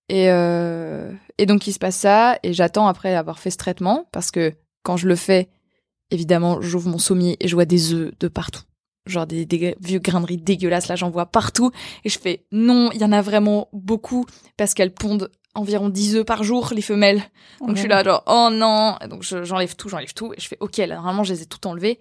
[0.09, 4.07] Et euh, et donc il se passe ça et j'attends après avoir fait ce traitement
[4.11, 5.49] parce que quand je le fais,
[6.11, 8.63] évidemment j'ouvre mon sommier et je vois des œufs de partout
[9.05, 11.71] genre des, des vieux riz dégueulasses là j'en vois partout.
[12.05, 14.25] Et je fais non il y en a vraiment beaucoup
[14.57, 17.21] parce qu'elles pondent environ 10 œufs par jour les femelles.
[17.59, 18.95] Donc je suis là genre oh non.
[19.03, 20.33] Et donc je- j'enlève tout j'enlève tout.
[20.33, 21.99] Et je fais ok là normalement je les ai tout enlevés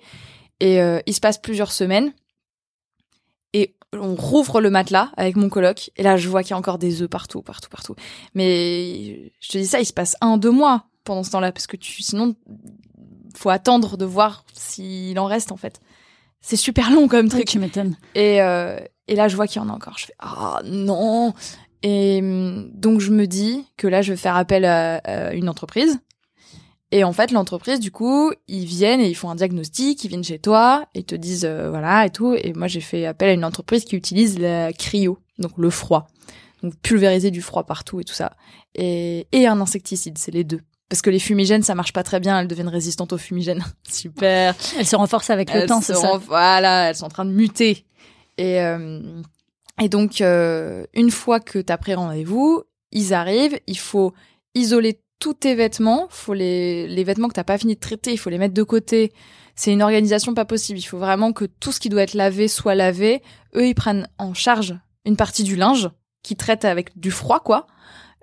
[0.61, 2.13] et euh, il se passe plusieurs semaines.
[3.53, 5.91] Et on rouvre le matelas avec mon coloc.
[5.97, 7.95] Et là je vois qu'il y a encore des œufs partout partout partout.
[8.35, 11.53] Mais je te dis ça il se passe un deux mois pendant ce temps-là.
[11.53, 12.35] Parce que tu sinon
[13.37, 15.81] faut attendre de voir s'il en reste en fait
[16.43, 17.97] c'est super long comme Oui, truc tu m'étonnes.
[18.15, 18.79] et, euh,
[19.09, 19.97] et là, je vois qu'il y en a encore.
[19.99, 21.33] Je fais ah non.
[21.83, 25.49] Et hum, donc je me dis que là, je vais faire appel à, à une
[25.49, 25.99] entreprise.
[26.95, 30.23] Et en fait, l'entreprise, du coup, ils viennent et ils font un diagnostic, ils viennent
[30.23, 32.35] chez toi et ils te disent euh, voilà et tout.
[32.35, 36.07] Et moi, j'ai fait appel à une entreprise qui utilise la cryo, donc le froid,
[36.63, 38.33] donc pulvériser du froid partout et tout ça,
[38.75, 40.61] et, et un insecticide, c'est les deux.
[40.93, 43.65] Parce que les fumigènes, ça marche pas très bien, elles deviennent résistantes aux fumigènes.
[43.91, 44.55] Super.
[44.79, 47.31] Elle se renforce avec le Elles temps, c'est ça Voilà, elles sont en train de
[47.31, 47.87] muter.
[48.37, 49.01] Et, euh,
[49.81, 54.13] et donc, euh, une fois que t'as pris rendez-vous, ils arrivent, il faut
[54.55, 58.19] isoler tous tes vêtements, faut les, les vêtements que t'as pas fini de traiter, il
[58.19, 59.15] faut les mettre de côté.
[59.57, 60.79] C'est une organisation pas possible.
[60.79, 63.23] Il faut vraiment que tout ce qui doit être lavé soit lavé.
[63.55, 64.75] Eux, ils prennent en charge
[65.07, 65.89] une partie du linge
[66.23, 67.67] qui traite avec du froid, quoi.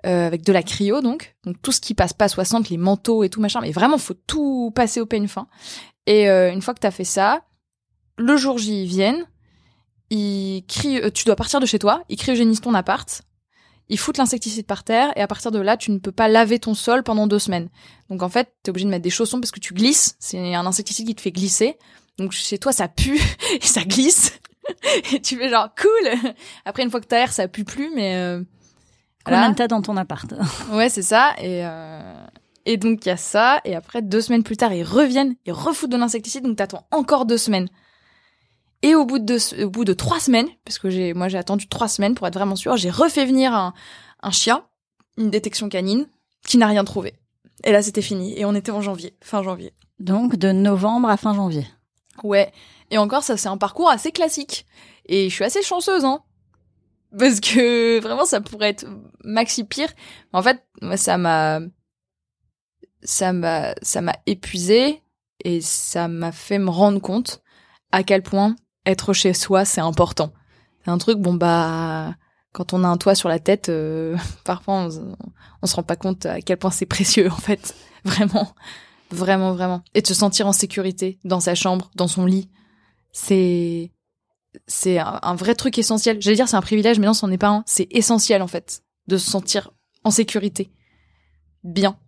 [0.06, 1.36] Euh, avec de la cryo, donc.
[1.44, 3.60] Donc, tout ce qui passe pas à 60, les manteaux et tout, machin.
[3.60, 5.46] Mais vraiment, faut tout passer au peigne fin.
[6.06, 7.42] Et euh, une fois que t'as fait ça,
[8.16, 9.26] le jour J, ils viennent,
[10.08, 13.22] ils crient, euh, tu dois partir de chez toi, ils cryogénisent ton appart,
[13.90, 16.58] ils foutent l'insecticide par terre, et à partir de là, tu ne peux pas laver
[16.58, 17.68] ton sol pendant deux semaines.
[18.08, 20.64] Donc en fait, t'es obligé de mettre des chaussons parce que tu glisses, c'est un
[20.64, 21.76] insecticide qui te fait glisser.
[22.16, 23.20] Donc chez toi, ça pue
[23.52, 24.32] et ça glisse.
[25.12, 26.32] et tu fais genre cool.
[26.64, 28.42] Après, une fois que t'aères, ça pue plus, mais euh.
[29.24, 30.32] Combien t'as dans ton appart
[30.72, 31.34] Ouais, c'est ça.
[31.38, 32.14] Et, euh,
[32.66, 33.60] et donc, il y a ça.
[33.64, 36.42] Et après, deux semaines plus tard, ils reviennent, ils refoutent de l'insecticide.
[36.44, 37.68] Donc, t'attends encore deux semaines.
[38.82, 41.36] Et au bout de, deux- au bout de trois semaines, parce que j'ai, moi, j'ai
[41.38, 43.74] attendu trois semaines pour être vraiment sûre, j'ai refait venir un,
[44.22, 44.64] un chien,
[45.18, 46.06] une détection canine,
[46.46, 47.12] qui n'a rien trouvé.
[47.64, 48.38] Et là, c'était fini.
[48.38, 49.74] Et on était en janvier, fin janvier.
[49.98, 51.66] Donc de novembre à fin janvier.
[52.22, 52.50] Ouais.
[52.90, 54.64] Et encore, ça, c'est un parcours assez classique.
[55.04, 56.22] Et je suis assez chanceuse, hein.
[57.18, 58.86] Parce que vraiment, ça pourrait être
[59.24, 59.88] maxi pire.
[60.32, 61.60] En fait, moi, ça m'a,
[63.02, 65.02] ça m'a, ça m'a épuisé
[65.44, 67.42] et ça m'a fait me rendre compte
[67.92, 68.54] à quel point
[68.86, 70.32] être chez soi, c'est important.
[70.84, 72.14] C'est un truc, bon, bah,
[72.52, 75.16] quand on a un toit sur la tête, euh, parfois, on,
[75.62, 77.74] on se rend pas compte à quel point c'est précieux, en fait.
[78.04, 78.54] Vraiment.
[79.10, 79.82] Vraiment, vraiment.
[79.94, 82.48] Et de se sentir en sécurité dans sa chambre, dans son lit.
[83.12, 83.90] C'est,
[84.70, 86.18] c'est un, vrai truc essentiel.
[86.20, 87.64] J'allais dire c'est un privilège, mais non, c'en est pas un.
[87.66, 89.72] C'est essentiel, en fait, de se sentir
[90.04, 90.70] en sécurité.
[91.64, 91.98] Bien.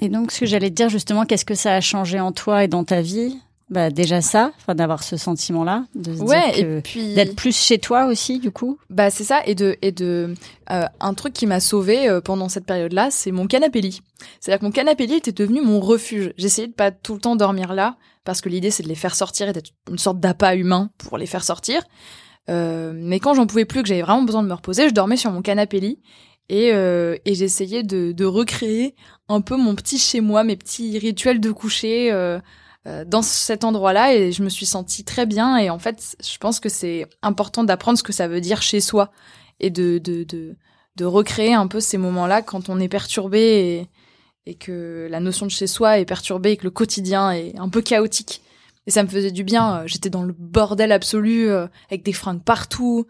[0.00, 2.62] Et donc, ce que j'allais te dire justement, qu'est-ce que ça a changé en toi
[2.62, 3.36] et dans ta vie?
[3.70, 7.14] Bah déjà ça, enfin d'avoir ce sentiment-là, de se Ouais, dire que et puis.
[7.14, 8.78] d'être plus chez toi aussi, du coup.
[8.88, 10.32] Bah c'est ça et de et de
[10.70, 14.00] euh, un truc qui m'a sauvé euh, pendant cette période-là, c'est mon canapé lit.
[14.40, 16.32] C'est-à-dire que mon canapé lit était devenu mon refuge.
[16.38, 19.14] J'essayais de pas tout le temps dormir là parce que l'idée c'est de les faire
[19.14, 21.82] sortir et d'être une sorte d'appât humain pour les faire sortir.
[22.50, 25.16] Euh, mais quand j'en pouvais plus, que j'avais vraiment besoin de me reposer, je dormais
[25.18, 25.98] sur mon canapé lit
[26.48, 28.94] et euh, et j'essayais de de recréer
[29.28, 32.10] un peu mon petit chez moi, mes petits rituels de coucher.
[32.12, 32.38] euh,
[32.84, 35.58] dans cet endroit-là et je me suis sentie très bien.
[35.58, 38.80] Et en fait, je pense que c'est important d'apprendre ce que ça veut dire chez
[38.80, 39.10] soi
[39.60, 40.56] et de, de, de,
[40.98, 43.88] de recréer un peu ces moments-là quand on est perturbé
[44.46, 47.68] et, que la notion de chez soi est perturbée et que le quotidien est un
[47.68, 48.42] peu chaotique.
[48.86, 49.82] Et ça me faisait du bien.
[49.84, 53.06] J'étais dans le bordel absolu, euh, avec des fringues partout,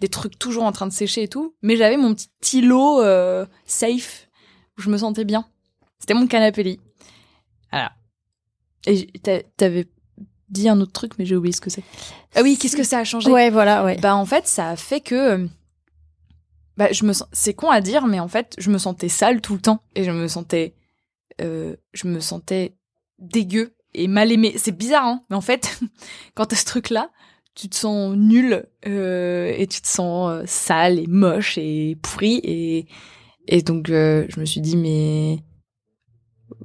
[0.00, 1.54] des trucs toujours en train de sécher et tout.
[1.62, 4.28] Mais j'avais mon petit îlot euh, safe
[4.76, 5.46] où je me sentais bien.
[5.98, 6.80] C'était mon canapé lit.
[7.70, 7.92] Voilà.
[8.86, 9.06] Et
[9.56, 9.86] t'avais
[10.48, 11.84] dit un autre truc, mais j'ai oublié ce que c'est.
[12.34, 13.30] Ah oui, qu'est-ce que ça a changé?
[13.30, 13.96] Ouais, voilà, ouais.
[13.98, 15.46] Bah en fait, ça a fait que euh,
[16.76, 19.40] bah je me sens c'est con à dire mais en fait, je me sentais sale
[19.40, 20.74] tout le temps et je me sentais
[21.40, 22.74] euh, je me sentais
[23.18, 24.54] dégueu et mal aimé.
[24.56, 25.80] C'est bizarre hein, mais en fait,
[26.34, 27.10] quand t'as ce truc là,
[27.54, 32.40] tu te sens nul euh, et tu te sens euh, sale et moche et pourri
[32.42, 32.86] et
[33.48, 35.42] et donc euh, je me suis dit mais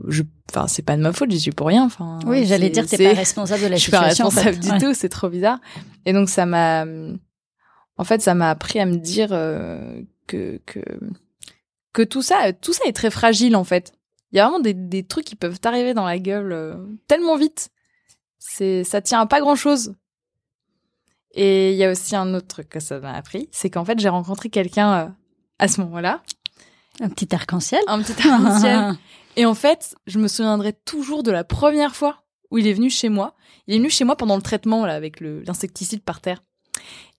[0.07, 2.85] je enfin c'est pas de ma faute j'y suis pour rien enfin oui j'allais dire
[2.85, 5.59] t'es pas responsable de la je suis pas responsable du tout c'est trop bizarre.
[6.05, 6.85] Et donc ça m'a
[7.97, 10.79] en fait ça m'a appris à me dire euh, que que
[11.93, 13.93] que tout ça tout ça est très fragile en fait.
[14.31, 16.75] Il y a vraiment des, des trucs qui peuvent t'arriver dans la gueule euh,
[17.07, 17.69] tellement vite.
[18.39, 19.93] C'est ça tient à pas grand chose
[21.33, 23.99] et il y a aussi un autre truc que ça m'a appris c'est qu'en fait
[23.99, 25.07] j'ai rencontré quelqu'un euh,
[25.59, 26.21] à ce moment-là.
[26.99, 27.81] Un petit arc-en-ciel.
[27.87, 28.95] Un petit arc-en-ciel
[29.37, 32.89] Et en fait, je me souviendrai toujours de la première fois où il est venu
[32.89, 33.35] chez moi.
[33.67, 36.43] Il est venu chez moi pendant le traitement, là, avec l'insecticide par terre.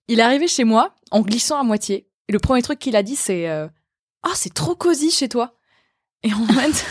[0.09, 2.09] Il est arrivé chez moi en glissant à moitié.
[2.27, 3.67] Et le premier truc qu'il a dit, c'est euh,
[4.23, 5.55] Ah, c'est trop cosy chez toi.
[6.23, 6.85] Et en fait,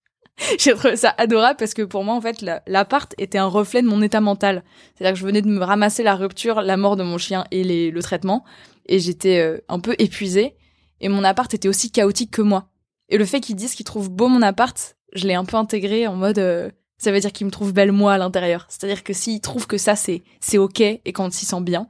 [0.58, 3.86] j'ai trouvé ça adorable parce que pour moi, en fait, l'appart était un reflet de
[3.86, 4.64] mon état mental.
[4.94, 7.92] C'est-à-dire que je venais de me ramasser la rupture, la mort de mon chien et
[7.92, 8.44] le traitement.
[8.86, 10.56] Et j'étais euh, un peu épuisée.
[11.00, 12.71] Et mon appart était aussi chaotique que moi.
[13.12, 16.06] Et le fait qu'ils disent qu'ils trouvent beau mon appart, je l'ai un peu intégré
[16.06, 18.66] en mode euh, ça veut dire qu'ils me trouvent belle moi à l'intérieur.
[18.70, 21.88] C'est-à-dire que s'ils trouvent que ça c'est c'est OK et quand on s'y sent bien,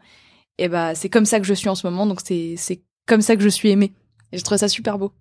[0.58, 2.82] et eh bah c'est comme ça que je suis en ce moment donc c'est c'est
[3.06, 3.92] comme ça que je suis aimée.
[4.32, 5.12] Et je trouve ça super beau.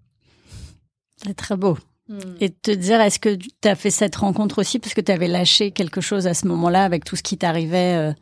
[1.24, 1.78] C'est très beau.
[2.08, 2.20] Hmm.
[2.40, 5.28] Et te dire, est-ce que tu as fait cette rencontre aussi parce que tu avais
[5.28, 8.14] lâché quelque chose à ce moment-là avec tout ce qui t'arrivait euh,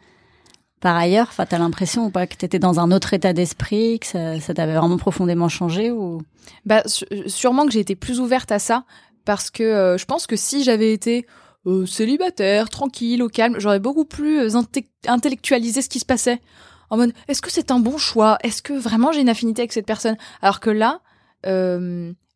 [0.80, 4.08] par ailleurs Enfin, t'as l'impression ou pas que t'étais dans un autre état d'esprit, que
[4.08, 6.22] ça, ça t'avait vraiment profondément changé ou?
[6.66, 6.84] Bah,
[7.28, 8.86] sûrement que j'ai été plus ouverte à ça
[9.26, 11.26] parce que euh, je pense que si j'avais été
[11.68, 14.62] euh, célibataire, tranquille, au calme, j'aurais beaucoup plus euh,
[15.08, 16.42] intellectualisé ce qui se passait.
[16.90, 18.40] En mode, est-ce que c'est un bon choix?
[18.44, 20.18] Est-ce que vraiment j'ai une affinité avec cette personne?
[20.42, 21.02] Alors que là,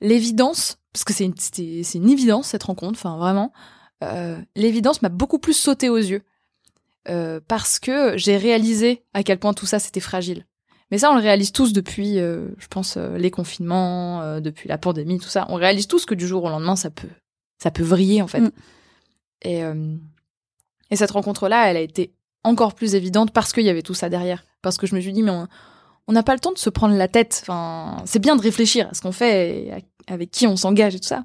[0.01, 1.33] l'évidence, parce que c'est une,
[1.95, 3.51] une évidence cette rencontre, enfin vraiment,
[4.55, 6.21] l'évidence m'a beaucoup plus sauté aux yeux.
[7.09, 10.45] Euh, parce que j'ai réalisé à quel point tout ça c'était fragile.
[10.89, 14.77] Mais ça, on le réalise tous depuis, euh, je pense, euh, les confinements, depuis la
[14.77, 15.45] pandémie, tout ça.
[15.49, 17.09] On réalise tous que du jour au lendemain, ça peut,
[17.61, 18.41] ça peut vriller en fait.
[18.41, 18.51] Mm.
[19.41, 19.61] Et
[20.91, 22.13] et cette rencontre-là, elle a été
[22.43, 24.45] encore plus évidente parce qu'il y avait tout ça derrière.
[24.61, 25.31] Parce que je me suis dit, mais
[26.07, 27.39] on n'a pas le temps de se prendre la tête.
[27.41, 31.07] Enfin, c'est bien de réfléchir à ce qu'on fait, avec qui on s'engage et tout
[31.07, 31.23] ça.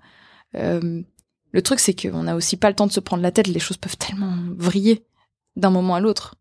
[0.55, 3.47] le truc, c'est qu'on n'a aussi pas le temps de se prendre la tête.
[3.47, 5.05] Les choses peuvent tellement vriller
[5.59, 6.35] d'un moment à l'autre.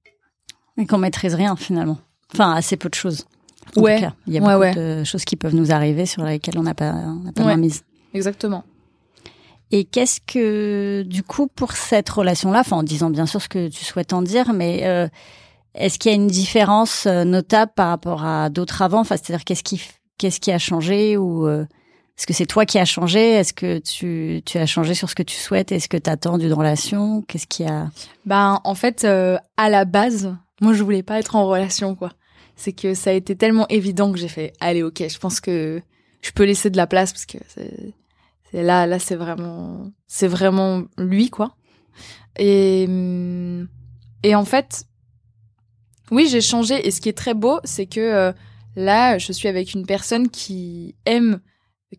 [0.77, 1.97] Et qu'on maîtrise rien finalement.
[2.33, 3.25] Enfin, assez peu de choses.
[3.75, 3.95] En ouais.
[3.95, 6.63] Tout cas, il y a beaucoup de choses qui peuvent nous arriver sur lesquelles on
[6.63, 7.83] n'a pas, on pas mise.
[8.13, 8.63] Exactement.
[9.71, 13.67] Et qu'est-ce que, du coup, pour cette relation-là, enfin, en disant bien sûr ce que
[13.67, 15.07] tu souhaites en dire, mais euh,
[15.75, 19.01] est-ce qu'il y a une différence euh, notable par rapport à d'autres avant?
[19.01, 19.81] Enfin, c'est-à-dire qu'est-ce qui,
[20.17, 21.65] qu'est-ce qui a changé ou euh,
[22.17, 23.33] est-ce que c'est toi qui as changé?
[23.33, 25.71] Est-ce que tu, tu as changé sur ce que tu souhaites?
[25.71, 27.21] Est-ce que tu attends d'une relation?
[27.21, 27.91] Qu'est-ce qui a
[28.25, 32.11] Ben en fait euh, à la base, moi je voulais pas être en relation quoi.
[32.55, 35.81] C'est que ça a été tellement évident que j'ai fait allez OK, je pense que
[36.21, 40.83] je peux laisser de la place parce que c'est là là c'est vraiment c'est vraiment
[40.97, 41.55] lui quoi.
[42.39, 42.87] Et
[44.23, 44.87] et en fait
[46.11, 48.31] oui, j'ai changé et ce qui est très beau, c'est que euh,
[48.75, 51.41] là, je suis avec une personne qui aime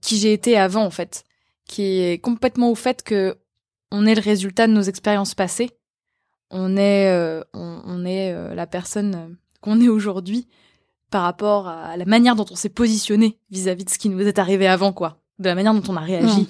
[0.01, 1.25] qui j'ai été avant en fait,
[1.67, 3.39] qui est complètement au fait que
[3.91, 5.71] on est le résultat de nos expériences passées.
[6.51, 10.49] On est, euh, on, est euh, la personne euh, qu'on est aujourd'hui
[11.11, 14.39] par rapport à la manière dont on s'est positionné vis-à-vis de ce qui nous est
[14.39, 16.43] arrivé avant, quoi, de la manière dont on a réagi.
[16.43, 16.47] Mmh.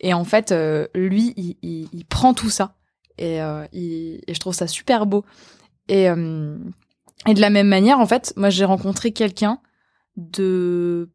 [0.00, 0.54] Et en fait,
[0.94, 2.76] lui, il, il, il, prend tout ça
[3.18, 3.38] et,
[3.72, 5.24] il, et, je trouve ça super beau.
[5.88, 9.58] Et, et de la même manière, en fait, moi, j'ai rencontré quelqu'un
[10.16, 11.08] de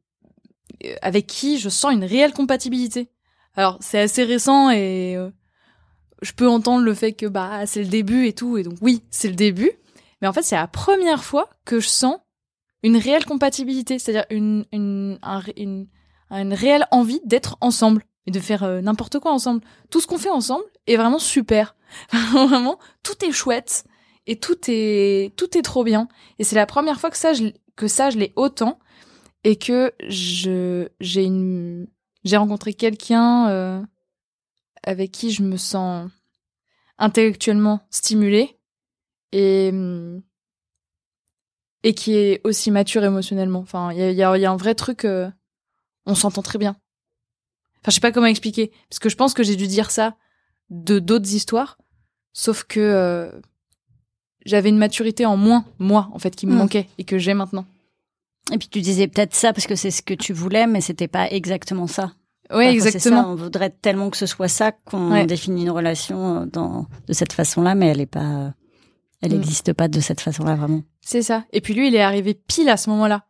[1.02, 3.10] avec qui je sens une réelle compatibilité.
[3.56, 5.30] Alors c'est assez récent et euh,
[6.22, 9.04] je peux entendre le fait que bah c'est le début et tout et donc oui
[9.10, 9.72] c'est le début,
[10.22, 12.18] mais en fait c'est la première fois que je sens
[12.84, 15.20] une réelle compatibilité, c'est-à-dire une une,
[15.58, 15.88] une,
[16.30, 19.62] une réelle envie d'être ensemble mais de faire euh, n'importe quoi ensemble.
[19.90, 21.76] Tout ce qu'on fait ensemble est vraiment super.
[22.32, 23.84] vraiment, tout est chouette
[24.28, 26.08] et tout est tout est trop bien.
[26.40, 27.34] Et c'est la première fois que ça
[27.76, 28.80] que ça je l'ai autant
[29.44, 31.88] et que je j'ai une
[32.24, 33.82] j'ai rencontré quelqu'un euh,
[34.84, 36.10] avec qui je me sens
[36.98, 38.60] intellectuellement stimulée
[39.32, 39.72] et
[41.84, 43.60] et qui est aussi mature émotionnellement.
[43.60, 45.30] Enfin, il y a, y, a, y a, un vrai truc, euh,
[46.06, 46.76] on s'entend très bien.
[47.82, 50.16] Enfin, je sais pas comment expliquer, parce que je pense que j'ai dû dire ça
[50.70, 51.80] de d'autres histoires,
[52.34, 53.32] sauf que euh,
[54.46, 56.58] j'avais une maturité en moins, moi, en fait, qui me mm.
[56.58, 57.66] manquait et que j'ai maintenant.
[58.52, 61.08] Et puis tu disais peut-être ça parce que c'est ce que tu voulais, mais c'était
[61.08, 62.14] pas exactement ça.
[62.54, 63.22] Oui, exactement.
[63.22, 67.14] Ça, on voudrait tellement que ce soit ça qu'on définit une relation euh, dans, de
[67.14, 68.54] cette façon-là, mais elle est pas,
[69.22, 69.74] elle n'existe mm.
[69.74, 70.82] pas de cette façon-là vraiment.
[71.00, 71.46] C'est ça.
[71.54, 73.26] Et puis lui, il est arrivé pile à ce moment-là.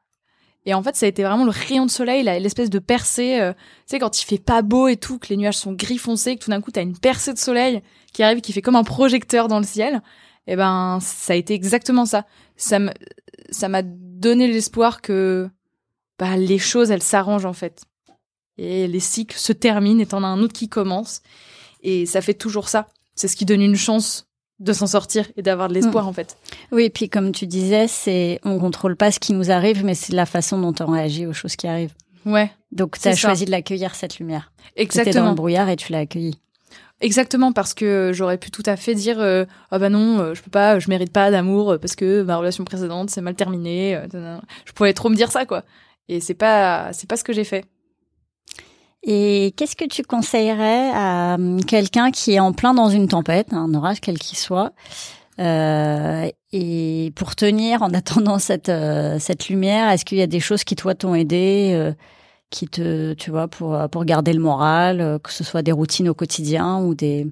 [0.66, 3.40] Et en fait, ça a été vraiment le rayon de soleil, l'espèce de percée.
[3.40, 5.98] Euh, tu sais, quand il fait pas beau et tout, que les nuages sont gris
[5.98, 7.82] foncés, que tout d'un coup, t'as une percée de soleil
[8.14, 10.02] qui arrive, qui fait comme un projecteur dans le ciel.
[10.48, 12.26] Et eh ben, ça a été exactement ça.
[12.58, 12.80] Ça
[13.52, 13.82] ça m'a
[14.22, 15.50] donné l'espoir que
[16.18, 17.82] bah, les choses, elles s'arrangent en fait.
[18.58, 21.22] Et les cycles se terminent et t'en as un autre qui commence.
[21.82, 22.88] Et ça fait toujours ça.
[23.16, 24.28] C'est ce qui donne une chance
[24.60, 26.08] de s'en sortir et d'avoir de l'espoir mm.
[26.08, 26.38] en fait.
[26.72, 29.96] Oui, et puis comme tu disais, c'est on contrôle pas ce qui nous arrive, mais
[29.96, 31.96] c'est la façon dont on réagit aux choses qui arrivent.
[32.26, 32.52] Ouais.
[32.72, 34.52] Donc tu as choisi de l'accueillir cette lumière.
[34.76, 35.12] Exactement.
[35.12, 36.40] C'était dans le brouillard et tu l'as accueilli.
[37.02, 40.42] Exactement parce que j'aurais pu tout à fait dire euh, ah bah non euh, je
[40.44, 44.38] peux pas je mérite pas d'amour parce que ma relation précédente s'est mal terminée euh,
[44.66, 45.64] je pouvais trop me dire ça quoi.
[46.08, 47.66] Et c'est pas c'est pas ce que j'ai fait.
[49.04, 53.52] Et qu'est-ce que tu conseillerais à hum, quelqu'un qui est en plein dans une tempête,
[53.52, 54.74] un orage quel qu'il soit,
[55.40, 60.40] euh, et pour tenir en attendant cette euh, cette lumière, est-ce qu'il y a des
[60.40, 61.94] choses qui toi t'ont aidé, euh,
[62.52, 66.10] qui te, tu vois, pour pour garder le moral, euh, que ce soit des routines
[66.10, 67.28] au quotidien ou des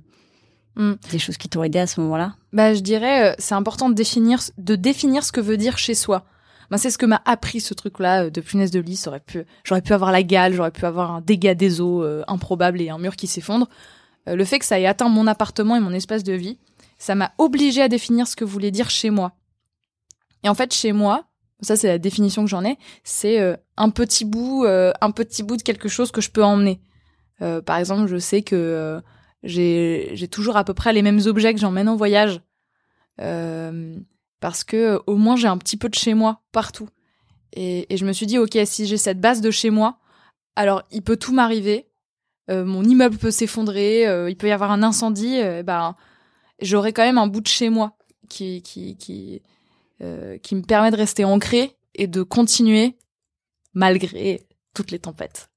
[0.75, 0.93] mm.
[1.11, 2.33] des choses qui t'ont aidé à ce moment-là?
[2.51, 6.25] Bah, je dirais, c'est important de définir de définir ce que veut dire chez soi.
[6.69, 8.99] Ben, c'est ce que m'a appris ce truc-là euh, de punaise de lit.
[9.03, 12.23] J'aurais pu, j'aurais pu avoir la gale, j'aurais pu avoir un dégât des eaux euh,
[12.27, 13.67] improbable et un mur qui s'effondre.
[14.27, 16.57] Euh, le fait que ça ait atteint mon appartement et mon espace de vie,
[16.97, 19.33] ça m'a obligé à définir ce que voulait dire chez moi.
[20.43, 21.25] Et en fait, chez moi,
[21.61, 23.39] ça c'est la définition que j'en ai, c'est
[23.77, 26.79] un petit bout, un petit bout de quelque chose que je peux emmener.
[27.65, 29.01] par exemple, je sais que
[29.43, 32.41] j'ai toujours à peu près les mêmes objets que j'emmène en voyage.
[33.21, 33.97] Euh,
[34.39, 36.89] parce que au moins j'ai un petit peu de chez moi partout.
[37.53, 39.97] Et, et je me suis dit, ok, si j'ai cette base de chez moi,
[40.55, 41.87] alors il peut tout m'arriver.
[42.49, 45.39] Euh, mon immeuble peut s'effondrer, euh, il peut y avoir un incendie.
[45.39, 45.95] Euh, ben,
[46.61, 47.97] j'aurai quand même un bout de chez moi
[48.29, 49.41] qui qui qui
[50.41, 52.97] qui me permet de rester ancré et de continuer
[53.73, 55.49] malgré toutes les tempêtes.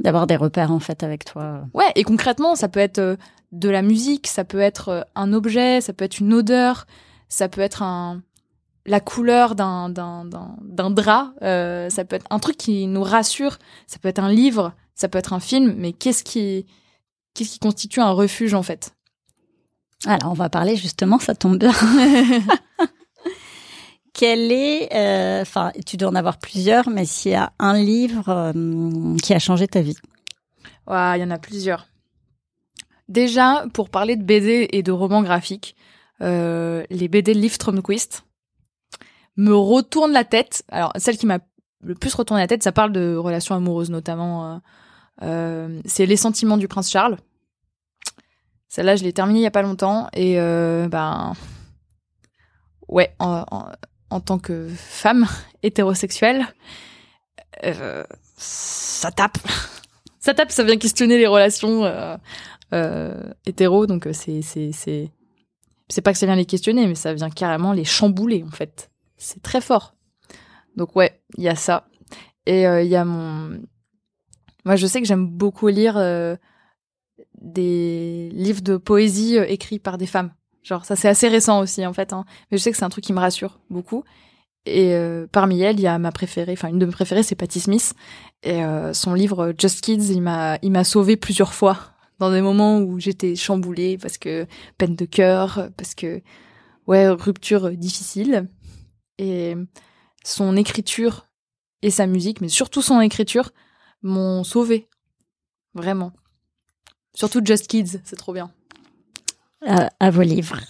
[0.00, 1.66] D'avoir des repères en fait avec toi.
[1.72, 3.16] Ouais, et concrètement, ça peut être
[3.52, 6.86] de la musique, ça peut être un objet, ça peut être une odeur,
[7.28, 8.22] ça peut être un
[8.86, 13.58] la couleur d'un d'un d'un drap, euh, ça peut être un truc qui nous rassure,
[13.86, 16.66] ça peut être un livre, ça peut être un film, mais qu'est-ce qui
[17.34, 18.94] qu'est-ce qui constitue un refuge en fait?
[20.06, 21.72] Alors on va parler justement, ça tombe bien.
[24.14, 28.28] Quel est, euh, enfin, tu dois en avoir plusieurs, mais s'il y a un livre
[28.28, 29.96] euh, qui a changé ta vie
[30.86, 31.88] Ouais, il y en a plusieurs.
[33.08, 35.74] Déjà, pour parler de BD et de romans graphiques,
[36.20, 38.24] euh, les BD de Liv Stromquist
[39.36, 40.62] me retournent la tête.
[40.68, 41.40] Alors, celle qui m'a
[41.82, 44.60] le plus retourné la tête, ça parle de relations amoureuses notamment.
[45.22, 47.18] Euh, c'est Les sentiments du prince Charles.
[48.68, 51.34] Celle-là, je l'ai terminée il y a pas longtemps et ben
[52.88, 53.66] ouais, en, en,
[54.20, 55.26] tant que femme
[55.62, 56.46] hétérosexuelle,
[58.36, 59.38] ça tape.
[60.20, 61.84] ça tape, ça vient questionner les relations
[63.46, 65.10] hétéro, donc c'est c'est c'est
[65.88, 68.90] c'est pas que ça vient les questionner, mais ça vient carrément les chambouler en fait.
[69.16, 69.94] C'est très fort.
[70.76, 71.88] Donc ouais, il y a ça.
[72.46, 73.60] Et euh, il y a mon...
[74.64, 76.36] Moi je sais que j'aime beaucoup lire euh,
[77.40, 80.32] des livres de poésie euh, écrits par des femmes.
[80.64, 82.12] Genre ça c'est assez récent aussi en fait.
[82.12, 82.24] Hein.
[82.50, 84.02] Mais je sais que c'est un truc qui me rassure beaucoup.
[84.66, 84.96] Et
[85.30, 87.94] parmi elles, il y a ma préférée, enfin une de mes préférées, c'est Patti Smith.
[88.42, 88.62] Et
[88.94, 91.78] son livre Just Kids, il m'a, il m'a sauvé plusieurs fois
[92.18, 94.46] dans des moments où j'étais chamboulée parce que
[94.78, 96.22] peine de cœur, parce que
[96.86, 98.48] ouais, rupture difficile.
[99.18, 99.54] Et
[100.24, 101.28] son écriture
[101.82, 103.52] et sa musique, mais surtout son écriture,
[104.02, 104.88] m'ont sauvée.
[105.74, 106.12] Vraiment.
[107.14, 108.50] Surtout Just Kids, c'est trop bien.
[109.66, 110.60] À vos livres.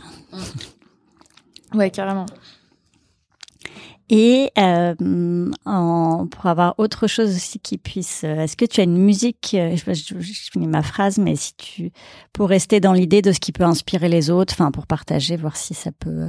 [1.75, 2.27] Ouais, carrément.
[4.11, 8.85] Et euh, en, pour avoir autre chose aussi qui puisse, euh, est-ce que tu as
[8.85, 11.91] une musique Je, je, je, finis ma phrase, mais si tu
[12.35, 15.57] pour rester dans l'idée de ce qui peut inspirer les autres, enfin pour partager, voir
[15.57, 16.29] si ça peut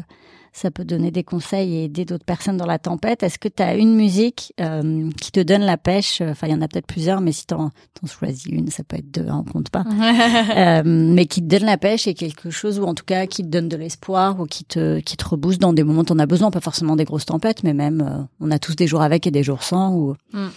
[0.55, 3.23] ça peut donner des conseils et aider d'autres personnes dans la tempête.
[3.23, 6.21] Est-ce que tu as une musique euh, qui te donne la pêche?
[6.21, 8.95] Enfin, il y en a peut-être plusieurs, mais si t'en en choisis une, ça peut
[8.95, 9.83] être deux, hein, on compte pas.
[10.55, 13.43] euh, mais qui te donne la pêche et quelque chose, ou en tout cas qui
[13.43, 16.19] te donne de l'espoir ou qui te qui te rebooste dans des moments où on
[16.19, 19.01] a besoin, pas forcément des grosses tempêtes, mais même euh, on a tous des jours
[19.01, 19.93] avec et des jours sans.
[19.93, 20.47] Ou mm.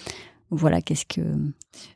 [0.52, 1.22] voilà, qu'est-ce que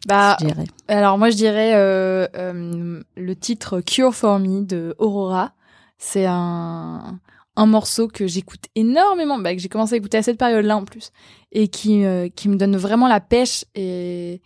[0.09, 0.65] bah, je dirais?
[0.89, 5.53] Alors moi, je dirais euh, euh, le titre Cure for Me de Aurora.
[5.99, 7.21] C'est un
[7.57, 10.85] un morceau que j'écoute énormément, bah, que j'ai commencé à écouter à cette période-là en
[10.85, 11.11] plus,
[11.53, 14.41] et qui, euh, qui me donne vraiment la pêche et,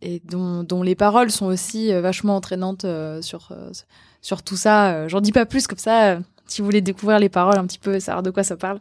[0.00, 3.52] et dont, dont les paroles sont aussi euh, vachement entraînantes euh, sur,
[4.22, 5.08] sur tout ça.
[5.08, 6.20] J'en dis pas plus comme ça.
[6.46, 8.80] si vous voulez découvrir les paroles un petit peu, savoir de quoi ça parle,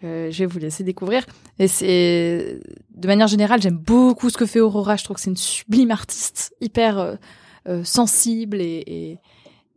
[0.00, 1.26] je vais vous laisser découvrir.
[1.58, 2.60] Et c'est,
[2.94, 4.94] de manière générale, j'aime beaucoup ce que fait Aurora.
[4.94, 7.18] Je trouve que c'est une sublime artiste, hyper
[7.82, 9.18] sensible et,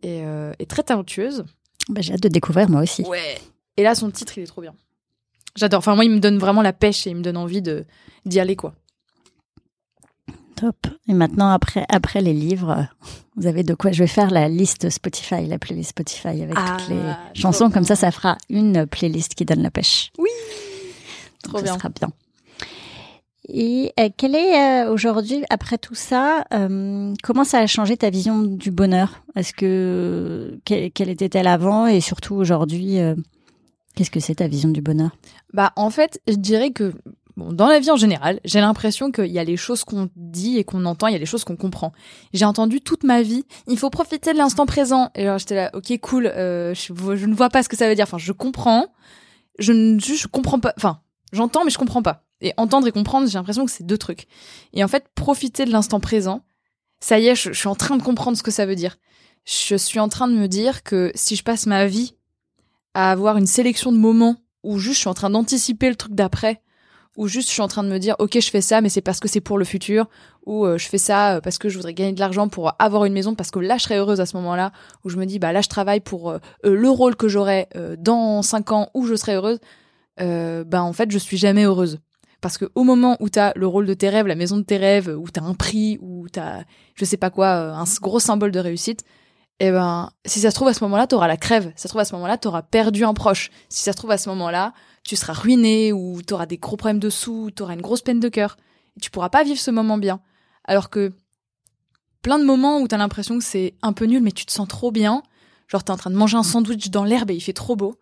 [0.04, 0.24] et, et,
[0.60, 1.44] et très talentueuse.
[1.92, 3.04] Bah, j'ai hâte de découvrir moi aussi.
[3.04, 3.38] Ouais.
[3.78, 4.74] Et là, son titre, il est trop bien.
[5.56, 5.80] J'adore.
[5.80, 7.86] Enfin, moi, il me donne vraiment la pêche et il me donne envie de
[8.26, 8.74] d'y aller, quoi.
[10.56, 10.88] Top.
[11.08, 12.88] Et maintenant, après, après les livres,
[13.36, 16.78] vous avez de quoi Je vais faire la liste Spotify, la playlist Spotify avec ah,
[16.80, 17.02] toutes les
[17.34, 17.70] chansons.
[17.70, 20.12] Comme ça, ça fera une playlist qui donne la pêche.
[20.18, 20.30] Oui.
[21.44, 21.74] Trop bien.
[21.74, 22.10] Ça sera bien.
[23.54, 28.10] Et euh, quelle est euh, aujourd'hui, après tout ça, euh, comment ça a changé ta
[28.10, 29.24] vision du bonheur?
[29.36, 31.86] Est-ce que quelle, était-elle avant?
[31.86, 32.98] Et surtout aujourd'hui
[33.94, 35.12] Qu'est-ce que c'est ta vision du bonheur?
[35.54, 36.94] Bah en fait, je dirais que
[37.36, 40.64] dans la vie en général, j'ai l'impression qu'il y a les choses qu'on dit et
[40.64, 41.92] qu'on entend, il y a les choses qu'on comprend.
[42.34, 45.10] J'ai entendu toute ma vie, il faut profiter de l'instant présent.
[45.16, 47.96] Et alors j'étais là, ok cool, je, je, ne vois pas ce que ça veut
[47.96, 48.04] dire.
[48.04, 48.88] Enfin, je comprends,
[49.60, 50.74] je ne je comprends pas.
[50.78, 51.02] Enfin,
[51.34, 52.24] j'entends mais je comprends pas.
[52.42, 54.28] Et entendre et comprendre, j'ai l'impression que c'est deux trucs.
[54.74, 56.44] Et en fait, profiter de l'instant présent,
[57.00, 58.98] ça y est, je, suis en train de comprendre ce que ça veut dire.
[59.46, 62.16] Je suis en train de me dire que si je passe ma vie
[62.94, 66.14] à avoir une sélection de moments où juste je suis en train d'anticiper le truc
[66.14, 66.62] d'après,
[67.18, 69.02] ou juste je suis en train de me dire ok je fais ça mais c'est
[69.02, 70.08] parce que c'est pour le futur,
[70.46, 73.06] ou euh, je fais ça euh, parce que je voudrais gagner de l'argent pour avoir
[73.06, 74.72] une maison parce que là je serais heureuse à ce moment-là,
[75.04, 77.68] où je me dis bah là je travaille pour euh, le rôle que j'aurai
[77.98, 79.60] dans cinq ans où je serai heureuse,
[80.18, 82.00] bah en fait je suis jamais heureuse.
[82.42, 84.78] Parce que au moment où t'as le rôle de tes rêves, la maison de tes
[84.78, 86.64] rêves, où t'as un prix, où t'as,
[86.96, 89.06] je sais pas quoi, euh, un gros symbole de réussite,
[89.60, 91.72] eh ben, si ça se trouve à ce moment-là, t'auras la crève.
[91.76, 93.52] Si ça se trouve à ce moment-là, t'auras perdu un proche.
[93.70, 94.74] Si ça se trouve à ce moment-là,
[95.04, 98.28] tu seras ruiné ou t'auras des gros problèmes de sous, t'auras une grosse peine de
[98.28, 98.58] cœur.
[98.98, 100.20] Et tu pourras pas vivre ce moment bien.
[100.64, 101.14] Alors que
[102.24, 104.68] plein de moments où t'as l'impression que c'est un peu nul, mais tu te sens
[104.68, 105.22] trop bien.
[105.68, 108.00] Genre t'es en train de manger un sandwich dans l'herbe et il fait trop beau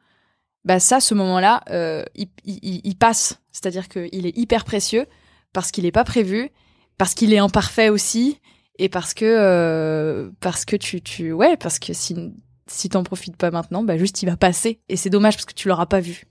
[0.66, 3.40] bah ça, ce moment-là, euh, il, il, il, passe.
[3.52, 5.06] C'est-à-dire qu'il est hyper précieux
[5.54, 6.50] parce qu'il n'est pas prévu,
[6.98, 8.40] parce qu'il est imparfait aussi,
[8.78, 12.34] et parce que euh, parce que tu tu ouais parce que si
[12.68, 15.54] si t'en profites pas maintenant, bah juste il va passer et c'est dommage parce que
[15.54, 16.24] tu l'auras pas vu.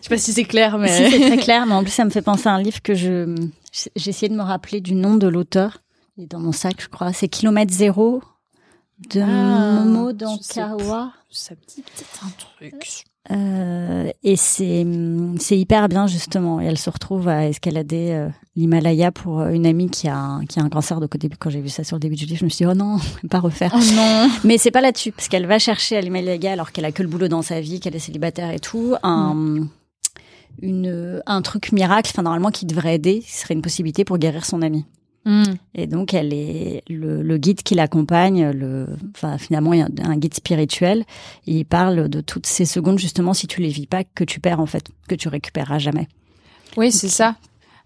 [0.00, 1.66] Je sais pas si c'est clair, mais si, c'est très clair.
[1.66, 3.34] Mais en plus, ça me fait penser à un livre que je
[3.72, 5.78] j'ai essayé de me rappeler du nom de l'auteur.
[6.16, 7.12] Il est dans mon sac, je crois.
[7.12, 8.22] C'est Kilomètre zéro
[9.10, 11.12] de ah, Momo Dankawa.
[11.30, 13.04] Ça me dit peut-être un truc.
[13.30, 14.84] Euh, et c'est
[15.38, 16.60] c'est hyper bien justement.
[16.60, 20.44] Et elle se retrouve à escalader euh, l'Himalaya pour euh, une amie qui a un,
[20.44, 21.00] qui a un cancer.
[21.00, 22.64] Donc au début, quand j'ai vu ça sur le début du livre, je me suis
[22.64, 22.98] dit oh non,
[23.30, 23.72] pas refaire.
[23.74, 24.28] Oh non.
[24.44, 27.08] Mais c'est pas là-dessus parce qu'elle va chercher à l'Himalaya alors qu'elle a que le
[27.08, 28.94] boulot dans sa vie, qu'elle est célibataire et tout.
[29.02, 29.68] Un mm.
[30.62, 34.44] une un truc miracle, enfin normalement qui devrait aider, ce serait une possibilité pour guérir
[34.44, 34.84] son amie.
[35.24, 35.44] Mm.
[35.74, 38.50] Et donc, elle est le, le guide qui l'accompagne.
[38.50, 41.04] Le, enfin, finalement, il y a un guide spirituel.
[41.46, 44.60] Il parle de toutes ces secondes justement, si tu les vis pas, que tu perds
[44.60, 46.08] en fait, que tu récupéreras jamais.
[46.76, 47.36] Oui, c'est ça.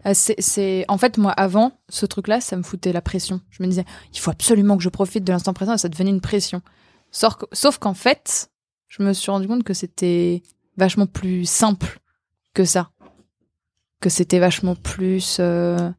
[0.07, 3.41] Euh, c'est, en fait, moi, avant ce truc-là, ça me foutait la pression.
[3.51, 5.75] Je me disais, il faut absolument que je profite de l'instant présent.
[5.75, 6.63] Et ça devenait une pression.
[7.11, 8.51] Sauf, sauf qu'en fait,
[8.89, 10.43] je me suis rendu compte que c'était
[10.77, 11.99] vachement plus simple
[12.55, 12.91] que ça.
[14.01, 15.39] Que c'était vachement plus.
[15.41, 15.91] Euh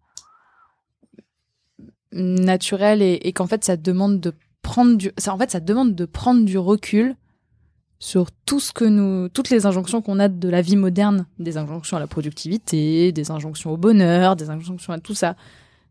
[2.18, 6.06] naturel et, qu'en fait ça demande de prendre du ça en fait ça demande de
[6.06, 7.16] prendre du recul
[8.00, 11.58] sur tout ce que nous toutes les injonctions qu'on a de la vie moderne des
[11.58, 15.36] injonctions à la productivité des injonctions au bonheur des injonctions à tout ça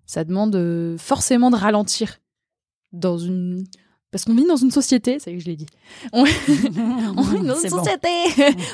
[0.05, 2.19] ça demande euh, forcément de ralentir
[2.93, 3.65] dans une
[4.13, 5.67] parce qu'on vit dans une société, ça y est, je l'ai dit.
[6.13, 8.09] On, vit dans une société.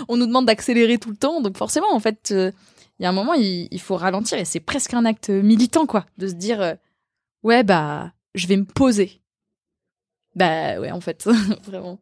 [0.08, 2.52] on nous demande d'accélérer tout le temps, donc forcément, en fait, euh,
[3.00, 5.86] il y a un moment, il, il faut ralentir et c'est presque un acte militant,
[5.86, 6.74] quoi, de se dire, euh,
[7.42, 9.20] ouais, bah, je vais me poser.
[10.34, 11.28] Bah ouais, en fait,
[11.64, 11.98] vraiment.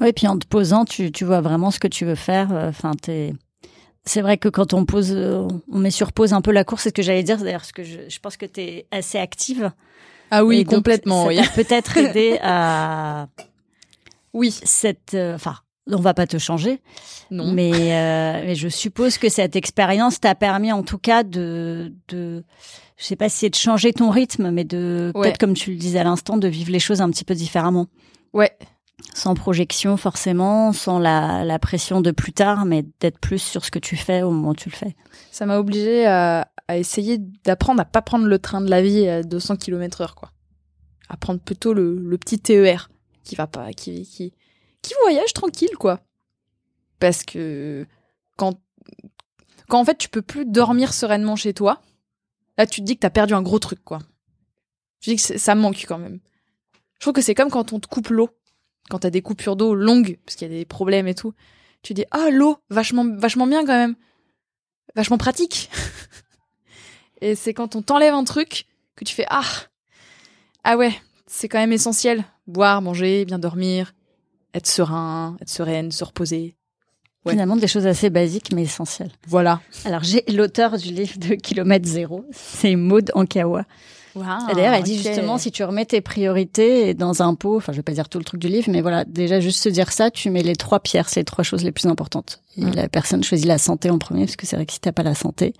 [0.00, 2.50] Oui, puis en te posant, tu, tu vois vraiment ce que tu veux faire.
[2.52, 3.32] Enfin, t'es
[4.04, 6.82] c'est vrai que quand on pose, euh, on met sur pause un peu la course,
[6.84, 7.38] c'est ce que j'allais dire.
[7.38, 9.72] D'ailleurs, ce que je, je pense que tu es assez active.
[10.30, 11.22] Ah oui, Et donc, complètement.
[11.24, 11.40] Ça oui.
[11.56, 13.28] peut-être aidé à
[14.32, 15.14] Oui, cette.
[15.14, 15.56] euh, Enfin,
[15.90, 16.80] on va pas te changer,
[17.30, 17.52] non.
[17.52, 22.42] mais, euh, mais je suppose que cette expérience t'a permis, en tout cas, de, de,
[22.96, 25.22] je sais pas si c'est de changer ton rythme, mais de Ouais.
[25.22, 27.86] peut-être comme tu le disais à l'instant, de vivre les choses un petit peu différemment,
[28.32, 28.56] Ouais,
[29.14, 33.70] sans projection forcément, sans la, la pression de plus tard, mais d'être plus sur ce
[33.70, 34.96] que tu fais au moment où tu le fais.
[35.30, 39.06] ça m'a obligé à, à essayer d'apprendre à pas prendre le train de la vie
[39.08, 40.30] à 200 km heure, quoi.
[41.08, 42.90] À prendre plutôt le, le petit TER
[43.22, 44.32] qui va pas, qui, qui,
[44.86, 46.00] qui voyage tranquille, quoi.
[46.98, 47.86] Parce que
[48.36, 48.60] quand,
[49.68, 51.82] quand en fait tu peux plus dormir sereinement chez toi,
[52.56, 53.98] là tu te dis que t'as perdu un gros truc, quoi.
[55.00, 56.20] Je dis que ça manque quand même.
[56.94, 58.30] Je trouve que c'est comme quand on te coupe l'eau.
[58.88, 61.34] Quand t'as des coupures d'eau longues, parce qu'il y a des problèmes et tout.
[61.82, 63.96] Tu dis, ah, l'eau, vachement, vachement bien quand même.
[64.94, 65.68] Vachement pratique.
[67.20, 69.44] et c'est quand on t'enlève un truc que tu fais, ah,
[70.62, 70.94] ah ouais,
[71.26, 72.24] c'est quand même essentiel.
[72.46, 73.92] Boire, manger, bien dormir,
[74.56, 76.56] être serein, être sereine, se reposer.
[77.24, 77.32] Ouais.
[77.32, 79.10] Finalement, des choses assez basiques mais essentielles.
[79.26, 79.60] Voilà.
[79.84, 83.64] Alors, j'ai l'auteur du livre de Kilomètre Zéro, c'est Maud Ankawa.
[84.14, 87.76] Wow, D'ailleurs, elle dit justement, si tu remets tes priorités dans un pot, enfin, je
[87.78, 90.10] vais pas dire tout le truc du livre, mais voilà, déjà, juste se dire ça,
[90.10, 92.40] tu mets les trois pierres, c'est les trois choses les plus importantes.
[92.56, 92.74] Et Mm.
[92.76, 95.02] la personne choisit la santé en premier, parce que c'est vrai que si t'as pas
[95.02, 95.52] la santé,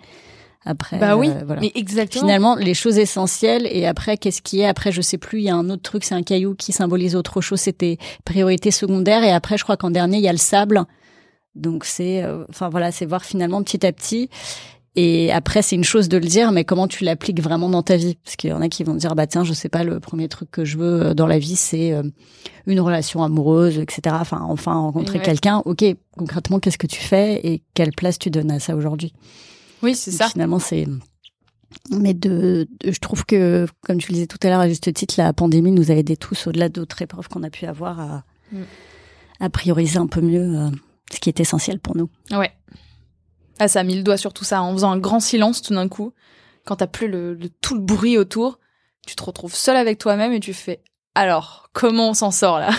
[0.67, 1.61] après, Bah oui, euh, voilà.
[1.63, 2.25] mais exactement.
[2.25, 4.67] Finalement, les choses essentielles, et après, qu'est-ce qui est?
[4.67, 7.17] Après, je sais plus, il y a un autre truc, c'est un caillou qui symbolise
[7.17, 10.39] autre chose, c'était priorité secondaire, et après, je crois qu'en dernier, il y a le
[10.39, 10.83] sable.
[11.55, 14.29] Donc, c'est, euh, enfin, voilà, c'est voir finalement petit à petit.
[14.99, 17.97] Et après, c'est une chose de le dire, mais comment tu l'appliques vraiment dans ta
[17.97, 18.17] vie?
[18.25, 20.27] Parce qu'il y en a qui vont dire, bah tiens, je sais pas, le premier
[20.27, 21.93] truc que je veux euh, dans la vie, c'est
[22.67, 24.17] une relation amoureuse, etc.
[24.19, 25.25] Enfin, enfin rencontrer Ouais.
[25.25, 25.63] quelqu'un.
[25.67, 25.85] Ok,
[26.17, 29.13] concrètement, qu'est-ce que tu fais et quelle place tu donnes à ça aujourd'hui?
[29.83, 30.29] Oui, c'est ça.
[30.29, 30.87] Finalement, c'est.
[31.91, 34.93] Mais de, de- je trouve que, comme tu le disais tout à l'heure à juste
[34.95, 38.25] titre, la pandémie nous a aidés tous, au-delà d'autres épreuves qu'on a pu avoir, à,
[38.53, 38.63] Mm.
[39.41, 40.71] à prioriser un peu mieux euh,
[41.13, 42.09] ce qui est essentiel pour nous.
[42.31, 42.53] Ouais.
[43.59, 45.75] Ah, ça a mis le doigt sur tout ça en faisant un grand silence tout
[45.75, 46.13] d'un coup.
[46.65, 48.59] Quand t'as plus le, le- tout le bruit autour,
[49.07, 50.81] tu te retrouves seul avec toi-même et tu fais
[51.17, 52.71] alors comment on s'en sort là?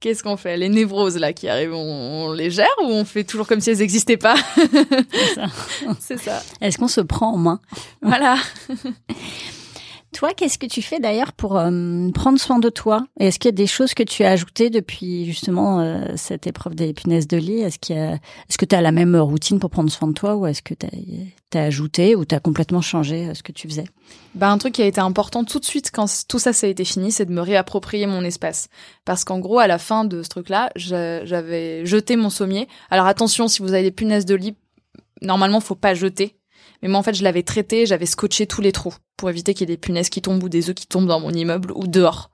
[0.00, 0.56] Qu'est-ce qu'on fait?
[0.58, 3.70] Les névroses là qui arrivent, on, on les gère ou on fait toujours comme si
[3.70, 4.36] elles n'existaient pas?
[6.00, 6.42] C'est ça.
[6.60, 7.60] Est-ce qu'on se prend en main?
[8.02, 8.36] Voilà.
[10.12, 13.06] Toi, qu'est-ce que tu fais d'ailleurs pour euh, prendre soin de toi?
[13.20, 16.74] Est-ce qu'il y a des choses que tu as ajoutées depuis justement euh, cette épreuve
[16.74, 17.60] des punaises de lit?
[17.60, 20.36] Est-ce qu'il a, est-ce que tu as la même routine pour prendre soin de toi
[20.36, 20.90] ou est-ce que tu as,
[21.58, 23.84] ajouté ou tu as complètement changé euh, ce que tu faisais
[24.34, 26.70] Bah, un truc qui a été important tout de suite quand tout ça, ça a
[26.70, 28.68] été fini, c'est de me réapproprier mon espace.
[29.04, 32.68] Parce qu'en gros, à la fin de ce truc-là, j'a- j'avais jeté mon sommier.
[32.90, 34.56] Alors attention, si vous avez des punaises de lit,
[35.22, 36.36] normalement, faut pas jeter.
[36.82, 39.62] Mais moi, en fait, je l'avais traité, j'avais scotché tous les trous pour éviter qu'il
[39.68, 41.86] y ait des punaises qui tombent ou des œufs qui tombent dans mon immeuble ou
[41.86, 42.30] dehors.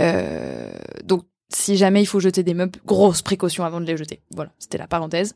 [0.00, 0.72] Euh,
[1.04, 4.20] donc, si jamais il faut jeter des meubles, grosse précaution avant de les jeter.
[4.34, 5.34] Voilà, c'était la parenthèse.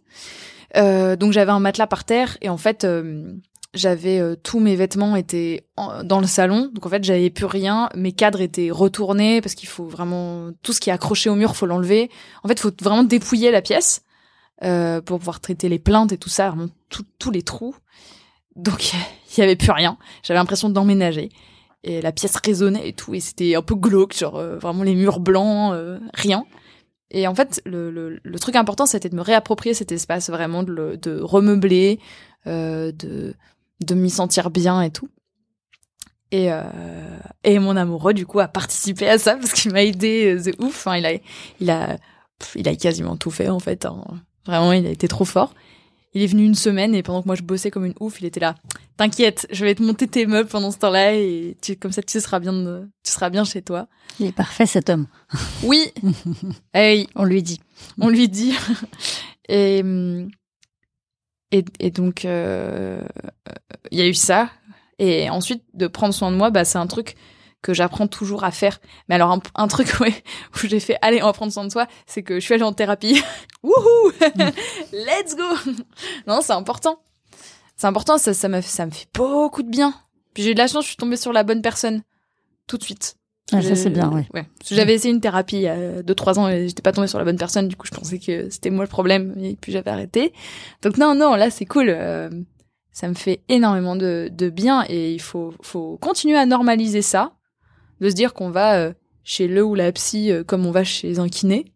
[0.76, 3.32] Euh, donc, j'avais un matelas par terre et en fait, euh,
[3.74, 6.70] j'avais euh, tous mes vêtements étaient en- dans le salon.
[6.72, 7.88] Donc, en fait, j'avais plus rien.
[7.94, 11.56] Mes cadres étaient retournés parce qu'il faut vraiment tout ce qui est accroché au mur,
[11.56, 12.10] faut l'enlever.
[12.42, 14.02] En fait, faut vraiment dépouiller la pièce
[14.64, 16.68] euh, pour pouvoir traiter les plaintes et tout ça, vraiment
[17.18, 17.74] tous les trous.
[18.56, 18.92] Donc
[19.36, 19.96] il y avait plus rien.
[20.22, 21.30] J'avais l'impression d'emménager
[21.84, 25.18] et la pièce résonnait et tout et c'était un peu glauque, genre vraiment les murs
[25.18, 25.74] blancs,
[26.14, 26.44] rien.
[27.12, 30.72] Et en fait, le, le, truc important, c'était de me réapproprier cet espace, vraiment de,
[30.72, 32.00] le, de remeubler,
[32.46, 33.34] euh, de
[33.84, 35.08] de m'y sentir bien et tout.
[36.30, 36.62] Et, euh,
[37.44, 40.54] et mon amoureux, du coup, a participé à ça parce qu'il m'a aidé euh, de
[40.64, 40.86] ouf.
[40.96, 41.12] Il a,
[41.60, 41.98] il a,
[42.54, 43.84] il a quasiment tout fait en fait.
[43.84, 44.02] hein.
[44.46, 45.52] Vraiment, il a été trop fort.
[46.14, 48.26] Il est venu une semaine et pendant que moi je bossais comme une ouf, il
[48.26, 48.54] était là.
[48.98, 52.20] T'inquiète, je vais te monter tes meubles pendant ce temps-là et tu, comme ça tu
[52.20, 53.88] seras bien, de- tu seras bien chez toi.
[54.20, 55.06] Il est parfait cet homme,
[55.62, 55.90] Oui,
[56.74, 57.60] hey, on lui dit.
[57.98, 58.54] on lui dit.
[59.48, 59.82] et,
[61.50, 63.02] et, et donc, euh,
[63.90, 64.50] il y a eu ça.
[64.98, 67.16] Et ensuite, de prendre soin de moi, bah, c'est un truc
[67.62, 68.80] que j'apprends toujours à faire.
[69.08, 70.12] Mais alors, un, un truc ouais,
[70.54, 72.62] où j'ai fait, allez, on va prendre soin de soi, c'est que je suis allée
[72.64, 73.22] en thérapie.
[73.62, 74.10] Wouhou
[74.92, 75.72] Let's go
[76.26, 76.98] Non, c'est important.
[77.76, 79.94] C'est important, ça, ça, m'a- ça me fait beaucoup de bien.
[80.34, 82.02] Puis j'ai eu de la chance, je suis tombée sur la bonne personne.
[82.66, 83.16] Tout de suite.
[83.52, 84.26] Ah, ça, c'est bien, ouais.
[84.32, 87.06] Parce que J'avais essayé une thérapie il y a 2-3 ans et j'étais pas tombée
[87.08, 89.72] sur la bonne personne, du coup je pensais que c'était moi le problème et puis
[89.72, 90.32] j'avais arrêté.
[90.80, 91.86] Donc non, non, là c'est cool.
[91.90, 92.30] euh,
[92.92, 97.32] ça me fait énormément de, de bien et il faut, faut continuer à normaliser ça,
[98.02, 98.92] de se dire qu'on va euh,
[99.24, 101.72] chez le ou la psy euh, comme on va chez un kiné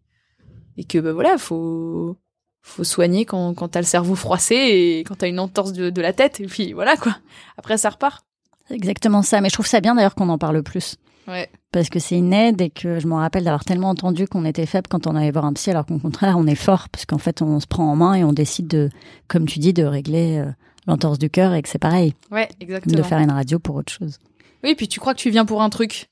[0.77, 2.17] et que bah voilà, faut,
[2.61, 6.03] faut soigner quand, quand t'as le cerveau froissé et quand t'as une entorse de, de
[6.03, 6.41] la tête.
[6.41, 7.17] Et puis voilà quoi.
[7.57, 8.27] Après, ça repart.
[8.71, 9.41] Exactement ça.
[9.41, 10.97] Mais je trouve ça bien d'ailleurs qu'on en parle plus.
[11.29, 11.49] Ouais.
[11.73, 14.67] Parce que c'est une aide et que je me rappelle d'avoir tellement entendu qu'on était
[14.67, 17.19] faible quand on allait voir un psy, alors qu'au contraire, on est fort parce qu'en
[17.19, 18.91] fait, on se prend en main et on décide de,
[19.29, 20.51] comme tu dis, de régler euh,
[20.87, 22.97] l'entorse du cœur et que c'est pareil, Ouais, exactement.
[22.97, 24.19] de faire une radio pour autre chose.
[24.63, 26.09] Oui, puis tu crois que tu viens pour un truc.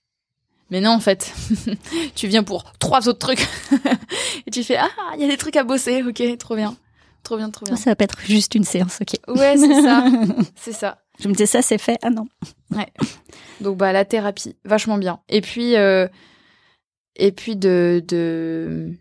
[0.71, 1.33] Mais non, en fait,
[2.15, 3.47] tu viens pour trois autres trucs.
[4.47, 6.77] et tu fais, ah, il y a des trucs à bosser, ok, trop bien.
[7.23, 7.77] Trop bien, trop bien.
[7.77, 9.15] Ça va pas être juste une séance, ok.
[9.35, 10.05] Ouais, c'est ça.
[10.57, 10.99] c'est ça.
[11.21, 11.99] Je me disais ça, c'est fait.
[12.03, 12.27] Ah non.
[13.61, 15.21] Donc, bah, la thérapie, vachement bien.
[15.29, 16.07] Et puis, euh,
[17.17, 18.93] et puis de, de,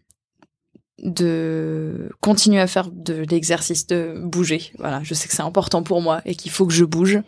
[0.99, 4.71] de continuer à faire de l'exercice, de bouger.
[4.77, 7.19] Voilà, je sais que c'est important pour moi et qu'il faut que je bouge.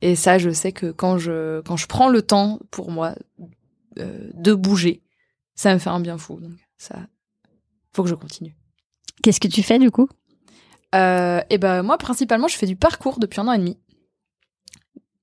[0.00, 3.14] Et ça, je sais que quand je, quand je prends le temps pour moi
[3.98, 5.02] euh, de bouger,
[5.54, 6.40] ça me fait un bien fou.
[6.40, 6.98] Donc, ça,
[7.92, 8.54] faut que je continue.
[9.22, 10.08] Qu'est-ce que tu fais du coup?
[10.94, 13.76] Euh, et ben moi principalement je fais du parcours depuis un an et demi.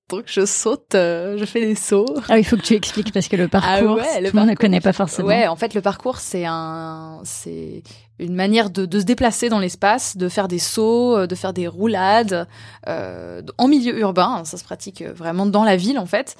[0.09, 2.05] Donc je saute, euh, je fais des sauts.
[2.29, 4.51] Ah, il faut que tu expliques parce que le parcours, ouais, le tout le monde
[4.51, 5.29] ne connaît pas forcément.
[5.29, 7.81] Ouais, en fait le parcours c'est un, c'est
[8.19, 11.67] une manière de, de se déplacer dans l'espace, de faire des sauts, de faire des
[11.67, 12.47] roulades
[12.87, 14.43] euh, en milieu urbain.
[14.45, 16.35] Ça se pratique vraiment dans la ville en fait,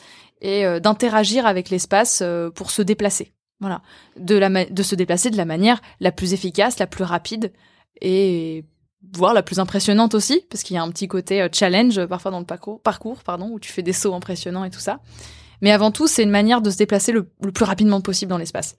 [0.45, 3.31] et euh, d'interagir avec l'espace euh, pour se déplacer.
[3.59, 3.81] Voilà,
[4.19, 7.51] de la de se déplacer de la manière la plus efficace, la plus rapide
[8.01, 8.65] et
[9.13, 12.31] voire la plus impressionnante aussi, parce qu'il y a un petit côté euh, challenge parfois
[12.31, 14.99] dans le parcours, parcours pardon, où tu fais des sauts impressionnants et tout ça.
[15.61, 18.37] Mais avant tout, c'est une manière de se déplacer le, le plus rapidement possible dans
[18.37, 18.75] l'espace.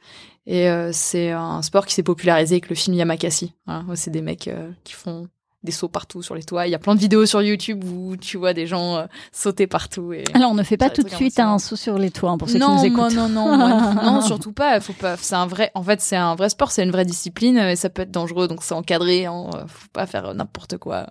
[0.47, 3.55] Et c'est un sport qui s'est popularisé avec le film Yamakasi.
[3.67, 4.51] Ouais, c'est des mecs
[4.85, 5.27] qui font
[5.67, 6.67] des sauts partout sur les toits.
[6.67, 9.67] Il y a plein de vidéos sur YouTube où tu vois des gens euh, sauter
[9.67, 10.15] partout.
[10.15, 10.25] Et...
[10.33, 12.49] Alors, on ne fait pas tout de suite un saut sur les toits hein, pour
[12.49, 13.15] ceux non, qui nous écoutent.
[13.15, 14.81] non, non, moi, non, surtout pas.
[14.81, 15.19] Faut pas.
[15.19, 15.71] C'est un vrai.
[15.75, 16.71] En fait, c'est un vrai sport.
[16.71, 18.49] C'est une vraie discipline et ça peut être dangereux.
[18.49, 19.27] Donc, c'est encadré.
[19.27, 21.07] Hein, faut pas faire n'importe quoi.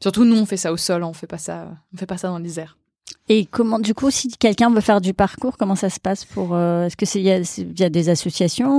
[0.00, 1.02] Surtout nous, on fait ça au sol.
[1.02, 1.68] hein, On fait pas ça.
[1.94, 2.76] On fait pas ça dans les airs.
[3.30, 6.54] Et comment, du coup, si quelqu'un veut faire du parcours, comment ça se passe pour
[6.54, 8.70] euh, Est-ce que c'est il y, a- c'est via des associations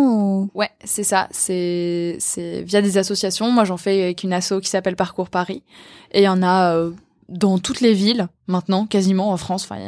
[0.43, 0.49] ou...
[0.53, 1.27] Ouais, c'est ça.
[1.31, 3.49] C'est c'est via des associations.
[3.51, 5.63] Moi, j'en fais avec une asso qui s'appelle Parcours Paris.
[6.11, 6.91] Et il y en a euh,
[7.27, 9.63] dans toutes les villes maintenant, quasiment en France.
[9.63, 9.79] Enfin,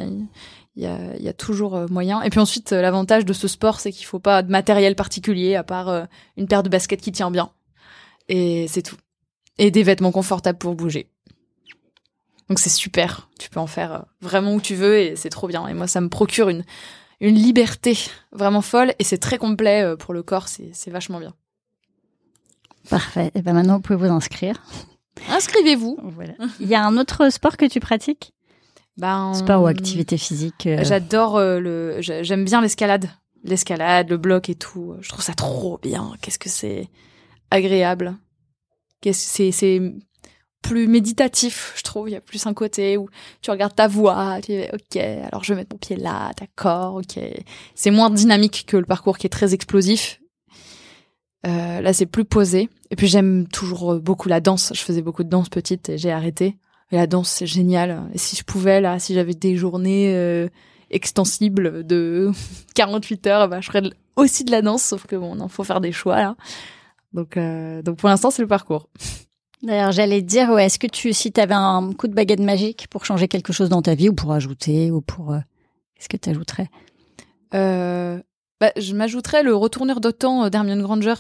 [0.76, 2.24] il y a- y y a toujours euh, moyen.
[2.24, 5.56] Et puis ensuite, euh, l'avantage de ce sport, c'est qu'il faut pas de matériel particulier
[5.56, 6.06] à part euh,
[6.36, 7.52] une paire de baskets qui tient bien.
[8.28, 8.98] Et c'est tout.
[9.60, 11.08] Et des vêtements confortables pour bouger.
[12.50, 13.30] Donc c'est super.
[13.40, 15.68] Tu peux en faire euh, vraiment où tu veux et c'est trop bien.
[15.68, 16.64] Et moi, ça me procure une
[17.20, 17.98] une liberté
[18.32, 20.48] vraiment folle et c'est très complet euh, pour le corps.
[20.48, 21.34] C'est vachement bien.
[22.90, 23.32] Parfait.
[23.36, 24.62] Et ben maintenant, vous pouvez vous inscrire.
[25.30, 25.98] Inscrivez-vous.
[26.04, 26.34] Voilà.
[26.60, 28.34] Il y a un autre sport que tu pratiques?
[28.98, 31.98] Ben, Sport ou activité physique euh, J'adore le.
[32.02, 33.10] j'a- J'aime bien l'escalade,
[33.44, 34.96] l'escalade, le bloc et tout.
[35.02, 36.14] Je trouve ça trop bien.
[36.22, 36.88] Qu'est-ce que c'est
[37.52, 38.16] agréable?
[39.02, 39.94] Qu'est-ce c'est c'est
[40.62, 42.10] plus méditatif, je trouve.
[42.10, 43.10] Il y a plus un côté où
[43.42, 46.96] tu regardes ta voix, tu dis ok, alors je vais mettre mon pied là, d'accord,
[46.96, 47.20] ok.
[47.76, 50.20] C'est moins dynamique que le parcours qui est très explosif.
[51.46, 52.70] Euh, là, c'est plus posé.
[52.90, 54.72] Et puis j'aime toujours beaucoup la danse.
[54.74, 56.58] Je faisais beaucoup de danse petite et j'ai arrêté.
[56.92, 58.10] Et la danse, c'est génial.
[58.14, 60.48] Et si je pouvais, là, si j'avais des journées euh,
[60.90, 62.32] extensibles de
[62.76, 63.84] 48 heures, bah, je ferais
[64.16, 66.36] aussi de la danse, sauf que bon, il faut faire des choix.
[67.14, 68.90] Donc, euh, donc pour l'instant, c'est le parcours.
[69.64, 72.40] D'ailleurs, j'allais te dire, ouais, est-ce que tu, si tu avais un coup de baguette
[72.40, 75.40] magique pour changer quelque chose dans ta vie ou pour ajouter ou pour, euh,
[75.96, 76.70] qu'est-ce que tu ajouterais
[77.54, 78.22] Euh,
[78.60, 81.16] bah, je m'ajouterais le retourneur de temps euh, d'Hermione Granger.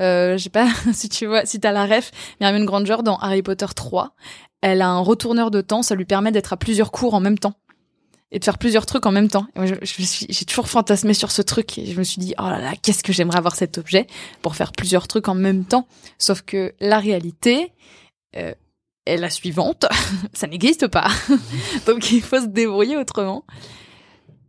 [0.00, 2.10] Euh, je sais pas si tu vois, si t'as la ref,
[2.40, 4.14] mais Hermione Granger dans Harry Potter 3,
[4.62, 7.38] elle a un retourneur de temps, ça lui permet d'être à plusieurs cours en même
[7.38, 7.54] temps
[8.34, 9.46] et de faire plusieurs trucs en même temps.
[9.54, 12.02] Et moi, je, je me suis- j'ai toujours fantasmé sur ce truc et je me
[12.02, 14.06] suis dit, oh là là, qu'est-ce que j'aimerais avoir cet objet
[14.42, 15.86] pour faire plusieurs trucs en même temps.
[16.18, 17.72] Sauf que la réalité
[18.36, 18.52] euh,
[19.06, 19.86] est la suivante,
[20.32, 21.08] ça n'existe pas.
[21.86, 23.44] Donc il faut se débrouiller autrement.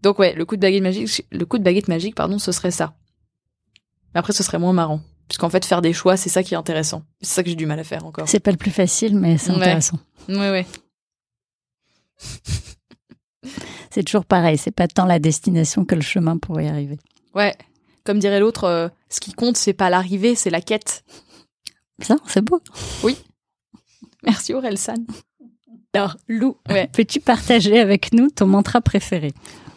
[0.01, 2.71] Donc ouais, le coup de baguette magique, le coup de baguette magique, pardon, ce serait
[2.71, 2.95] ça.
[4.13, 6.57] Mais après, ce serait moins marrant, puisqu'en fait, faire des choix, c'est ça qui est
[6.57, 7.03] intéressant.
[7.21, 8.27] C'est ça que j'ai du mal à faire encore.
[8.29, 9.57] C'est pas le plus facile, mais c'est Ouais.
[9.57, 9.99] intéressant.
[10.29, 10.65] Ouais, ouais.
[13.91, 14.57] C'est toujours pareil.
[14.57, 16.97] C'est pas tant la destination que le chemin pour y arriver.
[17.33, 17.55] Ouais.
[18.03, 21.03] Comme dirait l'autre, euh, ce qui compte, c'est pas l'arrivée, c'est la quête.
[22.01, 22.61] Ça, c'est beau.
[24.23, 24.95] Merci Orelsan.
[25.93, 26.89] Alors, Lou, Ouais.
[26.91, 29.31] peux-tu partager avec nous ton mantra préféré?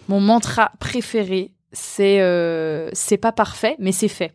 [0.09, 4.33] Mon mantra préféré, c'est euh, c'est pas parfait, mais c'est fait.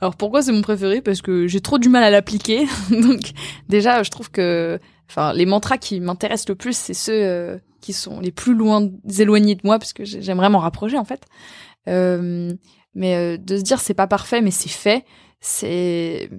[0.00, 1.00] Alors pourquoi c'est mon préféré?
[1.00, 2.66] Parce que j'ai trop du mal à l'appliquer.
[2.90, 3.30] Donc
[3.68, 7.92] déjà, je trouve que, enfin, les mantras qui m'intéressent le plus, c'est ceux euh, qui
[7.92, 11.24] sont les plus loin, éloignés de moi, parce que j'ai- j'aimerais m'en rapprocher en fait.
[11.88, 12.52] Euh,
[12.94, 15.04] mais euh, de se dire c'est pas parfait, mais c'est fait,
[15.40, 16.30] c'est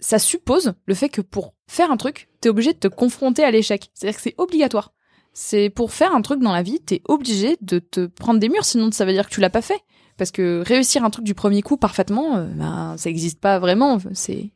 [0.00, 3.50] ça suppose le fait que pour faire un truc, t'es obligé de te confronter à
[3.50, 3.90] l'échec.
[3.94, 4.92] C'est-à-dire que c'est obligatoire.
[5.32, 8.64] C'est pour faire un truc dans la vie, t'es obligé de te prendre des murs,
[8.64, 9.80] sinon ça veut dire que tu l'as pas fait.
[10.16, 13.98] Parce que réussir un truc du premier coup parfaitement, euh, ben, ça n'existe pas vraiment.
[14.14, 14.50] C'est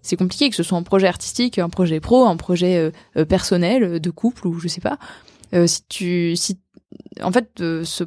[0.00, 2.92] c'est compliqué que ce soit un projet artistique, un projet pro, un projet
[3.28, 4.96] personnel, de couple ou je sais pas.
[5.66, 6.60] Si tu si
[7.20, 8.04] en fait se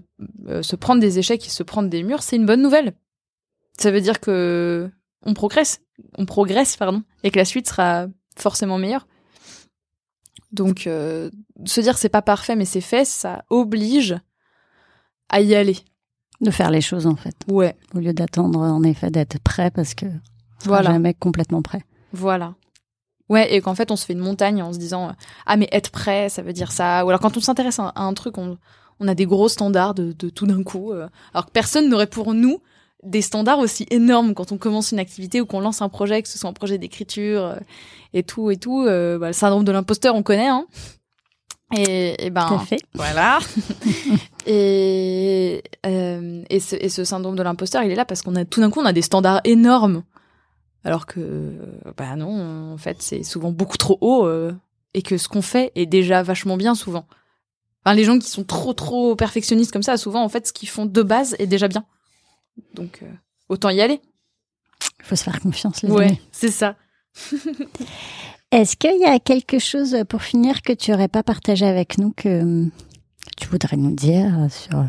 [0.61, 2.93] se prendre des échecs et se prendre des murs, c'est une bonne nouvelle.
[3.77, 4.89] Ça veut dire que
[5.23, 5.81] on progresse,
[6.17, 9.07] on progresse pardon, et que la suite sera forcément meilleure.
[10.51, 14.17] Donc se dire c'est pas parfait mais c'est fait, ça oblige
[15.29, 15.77] à y aller.
[16.41, 17.35] De faire les choses en fait.
[17.47, 17.75] Ouais.
[17.93, 20.07] Au lieu d'attendre en effet d'être prêt parce que
[20.65, 20.91] voilà.
[20.91, 21.83] jamais complètement prêt.
[22.13, 22.55] Voilà.
[23.31, 25.13] Ouais, et qu'en fait on se fait une montagne en se disant
[25.45, 27.05] ah mais être prêt ça veut dire ça.
[27.05, 28.57] Ou alors quand on s'intéresse à, un truc on,
[28.99, 30.91] on a des gros standards de, de tout d'un coup.
[30.91, 32.61] Euh, alors que personne n'aurait pour nous
[33.03, 36.27] des standards aussi énormes quand on commence une activité ou qu'on lance un projet, que
[36.27, 37.55] ce soit un projet d'écriture euh,
[38.13, 38.83] et tout et tout.
[38.85, 40.65] Euh, bah, le syndrome de l'imposteur on connaît hein.
[41.73, 42.81] Et, et ben fait.
[42.93, 43.39] voilà.
[44.45, 48.43] et euh, et, ce, et ce syndrome de l'imposteur, il est là parce qu'on a
[48.43, 50.03] tout d'un coup on a des standards énormes,
[50.83, 51.53] alors que
[51.97, 54.53] bah non, en fait c'est souvent beaucoup trop haut euh,
[54.93, 57.05] et que ce qu'on fait est déjà vachement bien souvent.
[57.83, 60.69] Enfin les gens qui sont trop trop perfectionnistes comme ça, souvent en fait ce qu'ils
[60.69, 61.85] font de base est déjà bien.
[62.73, 63.11] Donc euh,
[63.49, 64.01] autant y aller.
[64.99, 66.75] Il faut se faire confiance les Ouais, c'est ça.
[68.51, 72.11] Est-ce qu'il y a quelque chose pour finir que tu n'aurais pas partagé avec nous
[72.11, 72.65] que,
[73.37, 74.83] tu voudrais nous dire sur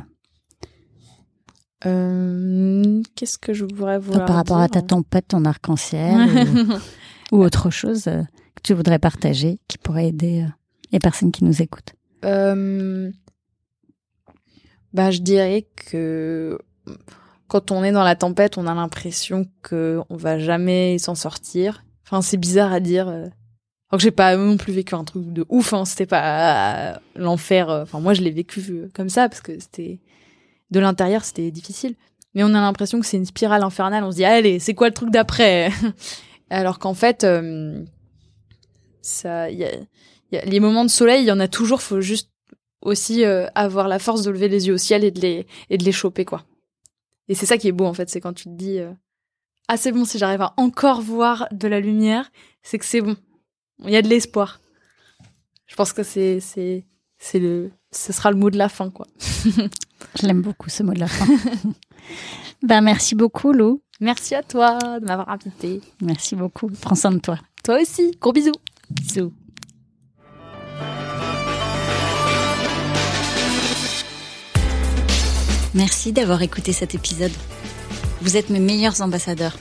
[1.86, 6.46] euh, Qu'est-ce que je voudrais vous Par rapport à ta tempête, ton arc-en-ciel
[7.32, 10.50] ou, autre chose que tu voudrais partager qui pourrait aider euh,
[10.92, 11.94] les personnes qui nous écoutent?
[12.24, 13.10] Euh,
[14.92, 16.58] bah, Je dirais que
[17.48, 21.84] quand on est dans la tempête, on a l'impression qu'on va jamais s'en sortir.
[22.06, 23.30] Enfin, c'est bizarre à dire
[23.92, 27.68] alors que j'ai pas non plus vécu un truc de ouf, hein, c'était pas l'enfer.
[27.68, 30.00] Euh, enfin, moi, je l'ai vécu euh, comme ça parce que c'était
[30.72, 31.94] de l'intérieur, c'était difficile.
[32.34, 34.02] Mais on a l'impression que c'est une spirale infernale.
[34.04, 35.70] On se dit, allez, c'est quoi le truc d'après
[36.50, 37.84] Alors qu'en fait, euh,
[39.02, 39.70] ça, y a,
[40.32, 41.80] y a, les moments de soleil, il y en a toujours.
[41.80, 42.30] Faut juste
[42.80, 45.84] aussi avoir la force de lever les yeux au ciel et de les et de
[45.84, 46.42] les choper, quoi.
[47.28, 48.80] Et c'est ça qui est beau en fait, c'est quand tu te dis,
[49.68, 52.32] ah c'est bon, si j'arrive à encore voir de la lumière,
[52.64, 53.16] c'est que c'est bon
[53.84, 54.60] il y a de l'espoir.
[55.66, 56.84] Je pense que c'est c'est
[57.18, 59.06] c'est le ce sera le mot de la fin quoi.
[60.20, 61.26] Je l'aime beaucoup ce mot de la fin.
[62.62, 63.82] ben merci beaucoup Lou.
[64.00, 65.80] Merci à toi de m'avoir invité.
[66.00, 66.68] Merci beaucoup.
[66.80, 67.38] Prends soin de toi.
[67.62, 68.10] Toi aussi.
[68.20, 68.52] Gros bisous.
[68.90, 69.32] Bisous.
[75.74, 77.32] Merci d'avoir écouté cet épisode.
[78.20, 79.56] Vous êtes mes meilleurs ambassadeurs.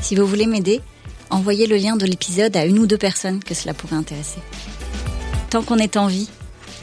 [0.00, 0.80] Si vous voulez m'aider,
[1.28, 4.40] envoyez le lien de l'épisode à une ou deux personnes que cela pourrait intéresser.
[5.50, 6.30] Tant qu'on est en vie,